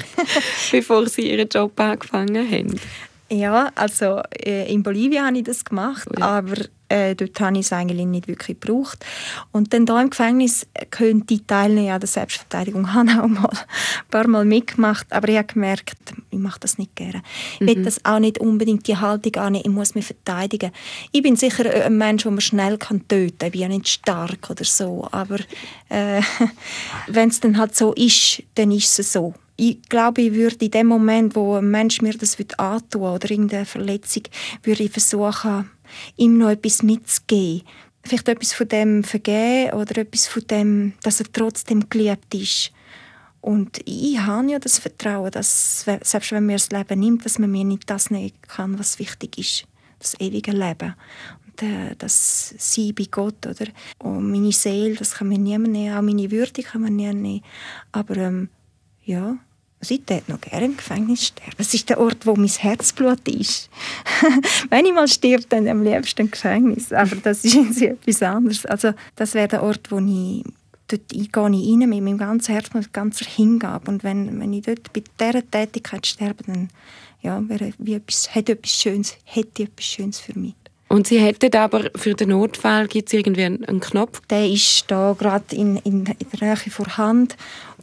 bevor 0.70 1.06
Sie 1.06 1.30
Ihren 1.30 1.48
Job 1.48 1.78
angefangen 1.78 2.50
haben? 2.50 2.80
Ja, 3.30 3.70
also 3.74 4.22
äh, 4.42 4.72
in 4.72 4.82
Bolivien 4.82 5.26
habe 5.26 5.36
ich 5.36 5.44
das 5.44 5.62
gemacht, 5.64 6.08
oh 6.16 6.18
ja. 6.18 6.26
aber 6.26 6.56
äh, 6.88 7.14
dort 7.14 7.38
habe 7.40 7.58
ich 7.58 7.66
es 7.66 7.72
eigentlich 7.72 8.06
nicht 8.06 8.28
wirklich 8.28 8.60
gebraucht. 8.60 9.04
Und 9.52 9.72
dann 9.74 9.86
da 9.86 10.00
im 10.00 10.10
Gefängnis 10.10 10.66
könnte 10.90 11.34
ich 11.34 11.44
teilnehmen 11.46 11.90
an 11.90 12.00
der 12.00 12.08
Selbstverteidigung. 12.08 12.94
habe 12.94 13.10
auch 13.22 13.28
mal 13.28 13.50
ein 13.50 14.10
paar 14.10 14.26
Mal 14.26 14.44
mitgemacht, 14.44 15.06
aber 15.12 15.28
ich 15.28 15.36
habe 15.36 15.52
gemerkt, 15.52 15.96
ich 16.30 16.38
mache 16.38 16.60
das 16.60 16.78
nicht 16.78 16.96
gerne. 16.96 17.22
Ich 17.54 17.60
mhm. 17.60 17.66
will 17.66 17.82
das 17.84 18.04
auch 18.04 18.18
nicht 18.18 18.38
unbedingt 18.38 18.86
die 18.86 18.96
Haltung 18.96 19.36
annehmen, 19.36 19.64
ich 19.66 19.72
muss 19.72 19.94
mich 19.94 20.06
verteidigen. 20.06 20.70
Ich 21.12 21.22
bin 21.22 21.36
sicher 21.36 21.84
ein 21.84 21.96
Mensch, 21.96 22.22
den 22.22 22.34
man 22.34 22.40
schnell 22.40 22.78
kann 22.78 23.06
töten 23.06 23.38
kann. 23.38 23.46
Ich 23.48 23.52
bin 23.52 23.60
ja 23.60 23.68
nicht 23.68 23.88
stark 23.88 24.50
oder 24.50 24.64
so, 24.64 25.06
aber 25.10 25.38
äh, 25.88 26.22
wenn 27.06 27.28
es 27.28 27.40
dann 27.40 27.58
halt 27.58 27.76
so 27.76 27.92
ist, 27.92 28.42
dann 28.54 28.70
ist 28.70 28.98
es 28.98 29.12
so 29.12 29.34
ich 29.60 29.82
glaube, 29.88 30.22
ich 30.22 30.34
würde 30.34 30.64
in 30.64 30.70
dem 30.70 30.86
Moment, 30.86 31.34
wo 31.34 31.56
ein 31.56 31.68
Mensch 31.68 32.00
mir 32.00 32.16
das 32.16 32.36
antun 32.58 33.02
oder 33.02 33.28
irgendeine 33.28 33.66
Verletzung, 33.66 34.22
würde 34.62 34.84
ich 34.84 34.92
versuchen, 34.92 35.68
ihm 36.16 36.38
noch 36.38 36.50
etwas 36.50 36.82
mitzugeben. 36.82 37.62
Vielleicht 38.02 38.28
etwas 38.28 38.52
von 38.52 38.68
dem 38.68 39.04
vergeben 39.04 39.72
oder 39.72 39.98
etwas 39.98 40.26
von 40.26 40.42
dem, 40.46 40.92
dass 41.02 41.20
er 41.20 41.32
trotzdem 41.32 41.88
geliebt 41.90 42.34
ist. 42.34 42.72
Und 43.40 43.80
ich 43.84 44.18
habe 44.18 44.50
ja 44.50 44.58
das 44.58 44.78
Vertrauen, 44.78 45.30
dass 45.30 45.84
selbst 46.02 46.32
wenn 46.32 46.46
mir 46.46 46.54
das 46.54 46.70
Leben 46.70 47.00
nimmt, 47.00 47.24
dass 47.24 47.38
man 47.38 47.50
mir 47.50 47.64
nicht 47.64 47.88
das 47.88 48.10
nehmen 48.10 48.32
kann, 48.42 48.78
was 48.78 48.98
wichtig 48.98 49.38
ist. 49.38 49.64
Das 49.98 50.18
ewige 50.20 50.52
Leben. 50.52 50.94
Und 51.46 51.62
äh, 51.62 51.94
das 51.96 52.54
Sein 52.58 52.94
bei 52.94 53.06
Gott. 53.10 53.46
Oder? 53.46 53.66
Und 53.98 54.30
meine 54.30 54.52
Seele, 54.52 54.96
das 54.96 55.14
kann 55.14 55.28
mir 55.28 55.38
niemand 55.38 55.72
nehmen. 55.72 55.96
Auch 55.96 56.02
meine 56.02 56.30
Würde 56.30 56.62
kann 56.62 56.82
man 56.82 56.96
niemand 56.96 57.22
nehmen. 57.22 57.44
Aber 57.92 58.16
ähm, 58.16 58.48
ja, 59.04 59.38
ich 59.80 60.00
würde 60.08 60.22
noch 60.26 60.40
gerne 60.40 60.66
im 60.66 60.76
Gefängnis 60.76 61.26
sterben. 61.26 61.54
Das 61.56 61.72
ist 61.72 61.88
der 61.88 62.00
Ort, 62.00 62.26
wo 62.26 62.34
mein 62.34 62.48
Herzblut 62.48 63.26
ist. 63.28 63.70
Wenn 64.70 64.86
ich 64.86 64.92
mal 64.92 65.06
stirb, 65.06 65.48
dann 65.50 65.68
am 65.68 65.82
liebsten 65.82 66.22
im 66.22 66.30
Gefängnis. 66.30 66.92
Aber 66.92 67.14
das 67.16 67.44
ist 67.44 67.80
etwas 67.80 68.22
anderes. 68.22 68.66
Also 68.66 68.92
das 69.14 69.34
wäre 69.34 69.48
der 69.48 69.62
Ort, 69.62 69.90
wo 69.90 69.98
ich 69.98 70.44
dort 70.88 71.08
gehe 71.10 71.22
ich 71.22 71.36
rein 71.36 71.78
mit 71.78 72.02
meinem 72.02 72.18
ganzen 72.18 72.52
Herz, 72.52 72.72
mit 72.74 72.92
ganzer 72.92 73.26
Hingabe. 73.26 73.90
Und 73.90 74.04
wenn, 74.04 74.40
wenn 74.40 74.52
ich 74.52 74.64
dort 74.64 74.92
bei 74.92 75.02
dieser 75.20 75.48
Tätigkeit 75.48 76.06
sterbe, 76.06 76.44
dann 76.44 76.70
ja, 77.22 77.46
wäre 77.48 77.72
wie 77.78 77.94
etwas, 77.94 78.34
hätte 78.34 78.52
etwas 78.52 78.72
Schönes, 78.72 79.16
hätte 79.24 79.64
etwas 79.64 79.84
Schönes 79.84 80.18
für 80.18 80.38
mich. 80.38 80.54
Und 80.88 81.06
Sie 81.06 81.20
hätten 81.20 81.54
aber 81.54 81.90
für 81.96 82.14
den 82.14 82.30
Notfall, 82.30 82.88
gibt 82.88 83.08
es 83.08 83.12
irgendwie 83.12 83.44
einen, 83.44 83.80
Knopf? 83.80 84.22
Der 84.30 84.48
ist 84.48 84.84
da 84.88 85.14
gerade 85.18 85.54
in, 85.54 85.76
in, 85.78 86.06
in 86.06 86.40
der 86.40 86.48
Nähe 86.48 86.70
vorhanden 86.70 87.34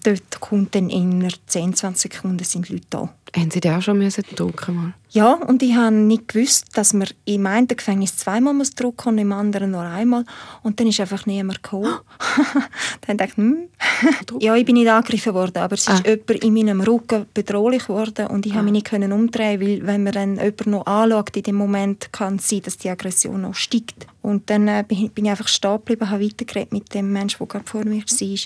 dort 0.05 0.39
kommt 0.39 0.75
dann 0.75 0.89
in 0.89 1.27
10, 1.47 1.74
20 1.74 2.13
Sekunden 2.13 2.43
sind 2.43 2.69
Leute 2.69 2.85
da. 2.89 3.13
Haben 3.35 3.51
Sie 3.51 3.59
den 3.59 3.75
auch 3.75 3.81
schon 3.81 3.97
müssen 3.97 4.24
mal? 4.38 4.93
Ja, 5.09 5.33
und 5.33 5.62
ich 5.62 5.75
habe 5.75 5.93
nicht 5.93 6.29
gewusst, 6.29 6.67
dass 6.74 6.93
man 6.93 7.09
im 7.25 7.45
einen 7.45 7.67
Gefängnis 7.67 8.15
zweimal 8.15 8.53
muss 8.53 8.71
drücken 8.71 9.09
und 9.09 9.17
im 9.17 9.33
anderen 9.33 9.71
nur 9.71 9.81
einmal. 9.81 10.24
Und 10.63 10.79
dann 10.79 10.88
ist 10.88 11.01
einfach 11.01 11.25
niemand 11.25 11.62
gekommen. 11.62 11.95
dann 13.07 13.17
dachte 13.17 13.33
ich, 13.33 13.38
hm. 13.38 13.67
ja, 14.39 14.55
ich 14.55 14.65
bin 14.65 14.75
nicht 14.75 14.89
angegriffen 14.89 15.33
worden, 15.33 15.57
aber 15.57 15.75
es 15.75 15.88
ah. 15.88 15.95
ist 15.95 16.05
jemand 16.05 16.43
in 16.43 16.53
meinem 16.53 16.81
Rücken 16.81 17.25
bedrohlich 17.33 17.88
geworden 17.88 18.27
und 18.27 18.45
ich 18.45 18.53
ah. 18.53 18.62
mich 18.62 18.71
nicht 18.71 18.85
können 18.88 19.12
umdrehen, 19.12 19.59
weil 19.59 19.85
wenn 19.85 20.03
man 20.03 20.13
dann 20.13 20.35
jemanden 20.35 20.71
noch 20.71 20.85
anschaut, 20.85 21.35
in 21.35 21.43
dem 21.43 21.55
Moment 21.55 22.13
kann 22.13 22.38
es 22.38 22.47
sein, 22.47 22.62
dass 22.62 22.77
die 22.77 22.89
Aggression 22.89 23.41
noch 23.41 23.55
steigt. 23.55 24.07
Und 24.21 24.50
dann 24.50 24.67
äh, 24.69 24.85
bin 24.88 25.12
ich 25.13 25.29
einfach 25.29 25.50
stehen 25.50 25.77
geblieben, 25.77 26.09
habe 26.09 26.24
weitergeredet 26.24 26.71
mit 26.71 26.93
dem 26.93 27.12
Menschen, 27.12 27.38
der 27.39 27.47
gerade 27.47 27.65
vor 27.65 27.83
mir 27.83 28.01
war 28.01 28.38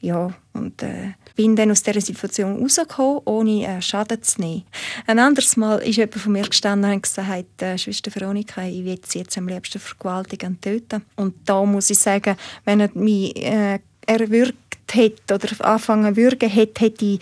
ja, 0.00 0.32
und 0.52 0.82
äh, 0.82 1.14
bin 1.34 1.56
dann 1.56 1.70
aus 1.70 1.82
dieser 1.82 2.00
Situation 2.00 2.60
rausgekommen, 2.60 3.22
ohne 3.24 3.66
äh, 3.66 3.82
Schaden 3.82 4.22
zu 4.22 4.40
nehmen. 4.40 4.64
Ein 5.06 5.18
anderes 5.18 5.56
Mal 5.56 5.78
ist 5.78 5.96
jemand 5.96 6.14
von 6.14 6.32
mir 6.32 6.48
gestanden 6.48 6.92
und 6.92 7.02
gesagt, 7.02 7.62
äh, 7.62 7.78
Schwester 7.78 8.14
Veronika, 8.14 8.62
ich 8.62 8.84
will 8.84 9.00
sie 9.04 9.20
jetzt 9.20 9.36
am 9.38 9.48
liebsten 9.48 9.80
vergewaltigen 9.80 10.50
und 10.50 10.62
töten. 10.62 11.02
Und 11.16 11.34
da 11.44 11.64
muss 11.64 11.90
ich 11.90 11.98
sagen, 11.98 12.36
wenn 12.64 12.80
er 12.80 12.90
mich 12.94 13.36
äh, 13.36 13.80
erwürgt 14.06 14.56
hätte 14.90 15.34
oder 15.34 15.48
anfangen 15.66 16.16
würgen 16.16 16.48
hätte, 16.48 16.84
hätte 16.84 17.04
ich 17.04 17.20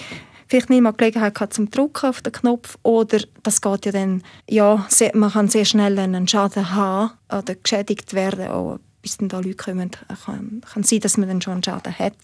vielleicht 0.49 0.71
nicht 0.71 0.83
mal 0.83 0.92
Gelegenheit 0.92 1.35
gehabt 1.35 1.54
zum 1.54 1.71
Drucken 1.71 2.11
auf 2.11 2.23
den 2.23 2.33
Knopf 2.33 2.78
oder 2.83 3.18
das 3.42 3.61
geht 3.61 3.87
ja 3.87 3.92
dann, 3.92 4.23
ja, 4.49 4.87
man 5.14 5.33
kann 5.33 5.49
sehr 5.49 5.64
schnell 5.64 5.99
einen 5.99 6.28
Schaden 6.28 6.75
haben 6.75 7.12
oder 7.30 7.54
geschädigt 7.54 8.14
werden, 8.14 8.49
auch 8.49 8.78
bis 9.07 9.19
dann 9.19 9.29
da 9.29 9.39
Leute 9.39 9.55
kommen, 9.55 9.93
kann, 10.25 10.63
kann 10.69 10.83
sein, 10.83 10.99
dass 10.99 11.17
man 11.17 11.29
dann 11.29 11.41
schon 11.41 11.53
einen 11.53 11.63
Schaden 11.63 11.97
hat. 11.97 12.17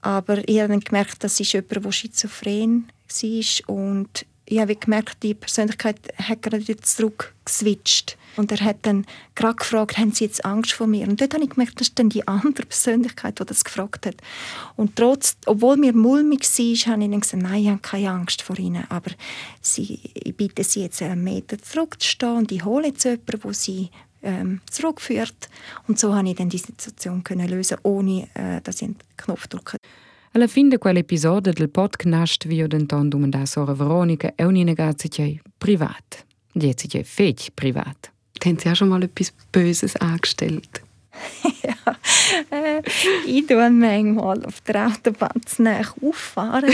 Aber 0.00 0.48
ich 0.48 0.60
habe 0.60 0.68
dann 0.68 0.80
gemerkt, 0.80 1.24
das 1.24 1.40
ist 1.40 1.52
jemand, 1.52 1.84
der 1.84 1.92
schizophren 1.92 2.86
war 3.08 3.74
und 3.74 4.26
ich 4.46 4.60
habe 4.60 4.76
gemerkt, 4.76 5.22
die 5.22 5.34
Persönlichkeit 5.34 5.98
hat 6.18 6.42
gerade 6.42 6.68
wieder 6.68 6.80
zurückgeswitcht. 6.80 8.16
Und 8.36 8.52
er 8.52 8.60
hat 8.60 8.78
dann 8.82 9.06
gerade 9.34 9.56
gefragt, 9.56 9.96
haben 9.96 10.12
Sie 10.12 10.24
jetzt 10.24 10.44
Angst 10.44 10.72
vor 10.72 10.86
mir? 10.86 11.08
Und 11.08 11.20
dort 11.20 11.34
habe 11.34 11.44
ich 11.44 11.50
gemerkt, 11.50 11.80
das 11.80 11.88
ist 11.88 11.98
dann 11.98 12.10
die 12.10 12.26
andere 12.28 12.66
Persönlichkeit, 12.66 13.40
die 13.40 13.44
das 13.44 13.64
gefragt 13.64 14.06
hat. 14.06 14.16
Und 14.76 14.96
trotz, 14.96 15.36
obwohl 15.46 15.76
mir 15.76 15.94
mulmig 15.94 16.42
war, 16.42 16.92
habe 16.92 17.04
ich 17.04 17.10
dann 17.10 17.20
gesagt, 17.20 17.42
nein, 17.42 17.62
ich 17.62 17.68
habe 17.68 17.78
keine 17.80 18.10
Angst 18.10 18.42
vor 18.42 18.58
Ihnen. 18.58 18.84
Aber 18.90 19.10
Sie, 19.62 20.00
ich 20.14 20.36
bitte 20.36 20.64
Sie 20.64 20.82
jetzt 20.82 21.00
einen 21.00 21.24
Meter 21.24 21.58
zurückzustehen 21.58 22.36
und 22.36 22.52
ich 22.52 22.64
hole 22.64 22.88
jetzt 22.88 23.04
jemanden, 23.04 23.40
der 23.40 23.54
Sie 23.54 23.90
ähm, 24.24 24.60
zurückführt. 24.70 25.48
Und 25.86 25.98
so 25.98 26.10
konnte 26.10 26.30
ich 26.30 26.36
dann 26.36 26.48
die 26.48 26.58
Situation 26.58 27.22
können 27.22 27.48
lösen, 27.48 27.78
ohne 27.82 28.28
äh, 28.34 28.60
dass 28.62 28.76
ich 28.76 28.88
einen 28.88 28.96
Knopf 29.16 29.46
drücke. 29.46 29.76
Alla 30.32 30.48
fin 30.48 30.68
di 30.68 30.78
quell'episodio 30.78 31.52
del 31.52 31.68
podcast 31.68 32.46
vi 32.46 32.60
ho 32.60 32.66
denton 32.66 33.30
da 33.30 33.46
sora 33.46 33.72
Veronica 33.72 34.32
è 34.34 34.42
un 34.42 34.54
negazio 34.54 35.38
privat. 35.58 36.24
Jetzt 36.54 36.92
ist 36.92 37.06
fech 37.06 37.52
privat. 37.54 38.10
Haben 38.44 38.58
Sie 38.58 38.68
auch 38.68 38.74
schon 38.74 38.88
mal 38.88 39.02
etwas 39.02 39.32
Böses 39.52 39.94
angestellt? 39.96 40.82
ja, 41.62 41.96
äh, 42.50 42.82
ich 43.26 43.46
tue 43.46 43.70
manchmal 43.70 44.44
auf 44.44 44.60
der 44.62 44.88
Autobahn 44.88 45.40
zu 45.46 45.62
nah 45.62 45.80
auffahren. 46.02 46.64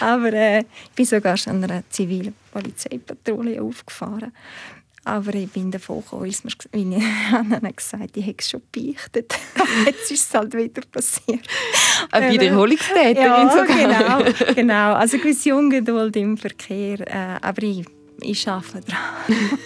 Aber 0.00 0.32
äh, 0.32 0.60
ich 0.60 0.90
bin 0.96 1.04
sogar 1.04 1.36
schon 1.36 1.62
einer 1.62 1.84
zivilen 1.88 2.34
Polizeipatrouille 2.52 3.62
aufgefahren. 3.62 4.32
Aber 5.04 5.34
ich 5.34 5.50
bin 5.50 5.70
davon 5.70 6.02
gekommen, 6.02 6.30
weil 6.72 6.84
mir 6.84 7.00
Anna 7.32 7.70
gesagt 7.70 8.16
ich 8.16 8.26
hätte 8.26 8.36
es 8.40 8.50
schon 8.50 8.62
beichtet. 8.70 9.34
Jetzt 9.86 10.10
ist 10.10 10.28
es 10.28 10.34
halt 10.34 10.52
wieder 10.54 10.82
passiert. 10.90 11.46
Eine 12.10 12.32
Wiederholungstäterin 12.32 13.16
ja, 13.16 13.50
sogar. 13.50 14.24
Genau, 14.24 14.52
genau. 14.54 14.94
Also 14.94 15.18
gewisse 15.18 15.56
Ungeduld 15.56 16.16
im 16.16 16.36
Verkehr. 16.36 17.00
Äh, 17.00 17.38
aber 17.40 17.62
ich, 17.62 17.86
ich 18.20 18.46
arbeite 18.46 18.86
daran. 18.90 19.58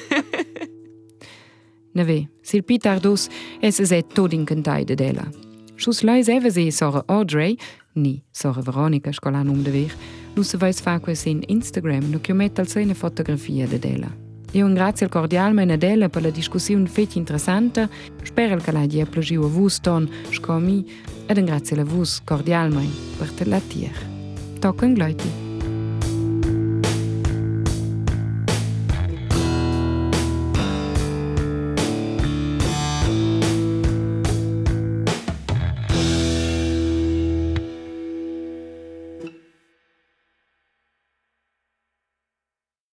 Neve, 1.94 2.28
sil 2.42 2.62
pitardus 2.62 3.28
es 3.60 3.78
es 3.78 3.92
et 3.92 4.14
tot 4.14 4.32
incantai 4.32 4.84
de 4.84 4.96
dela. 4.96 5.28
Schus 5.76 6.02
lei 6.02 6.22
seve 6.22 6.50
se 6.50 6.70
sora 6.70 7.04
Audrey, 7.06 7.56
ni 7.94 8.22
sora 8.32 8.62
Veronica 8.62 9.12
scolan 9.12 9.48
um 9.48 9.62
de 9.62 9.70
weg, 9.70 9.94
lu 10.34 10.42
se 10.42 10.56
vais 10.56 10.80
fa 10.80 10.98
quasi 10.98 11.30
in 11.30 11.42
Instagram, 11.46 12.10
no 12.10 12.20
che 12.20 12.32
mette 12.32 12.60
al 12.60 12.68
sene 12.68 12.94
fotografia 12.94 13.66
de 13.66 13.78
dela. 13.78 14.23
Eu 14.54 14.66
ringrazio 14.66 15.06
il 15.06 15.10
cordial 15.10 15.52
Menedele 15.52 16.08
per 16.08 16.22
la 16.22 16.30
discussiun 16.30 16.86
fet 16.86 17.16
interessanta, 17.16 17.88
spero 18.22 18.56
che 18.58 18.70
l'abbia 18.70 19.04
piaciuto 19.04 19.46
a 19.46 19.50
voi, 19.50 19.72
Ton, 19.80 20.08
Scomi, 20.30 20.86
ed 21.26 21.36
ringrazio 21.36 21.80
a 21.80 21.84
voi 21.84 22.06
cordialmente 22.22 23.24
per 23.34 23.48
la 23.48 23.58
tier. 23.58 23.96
Tocca 24.60 24.84
in 24.84 24.94
gloiti! 24.94 25.43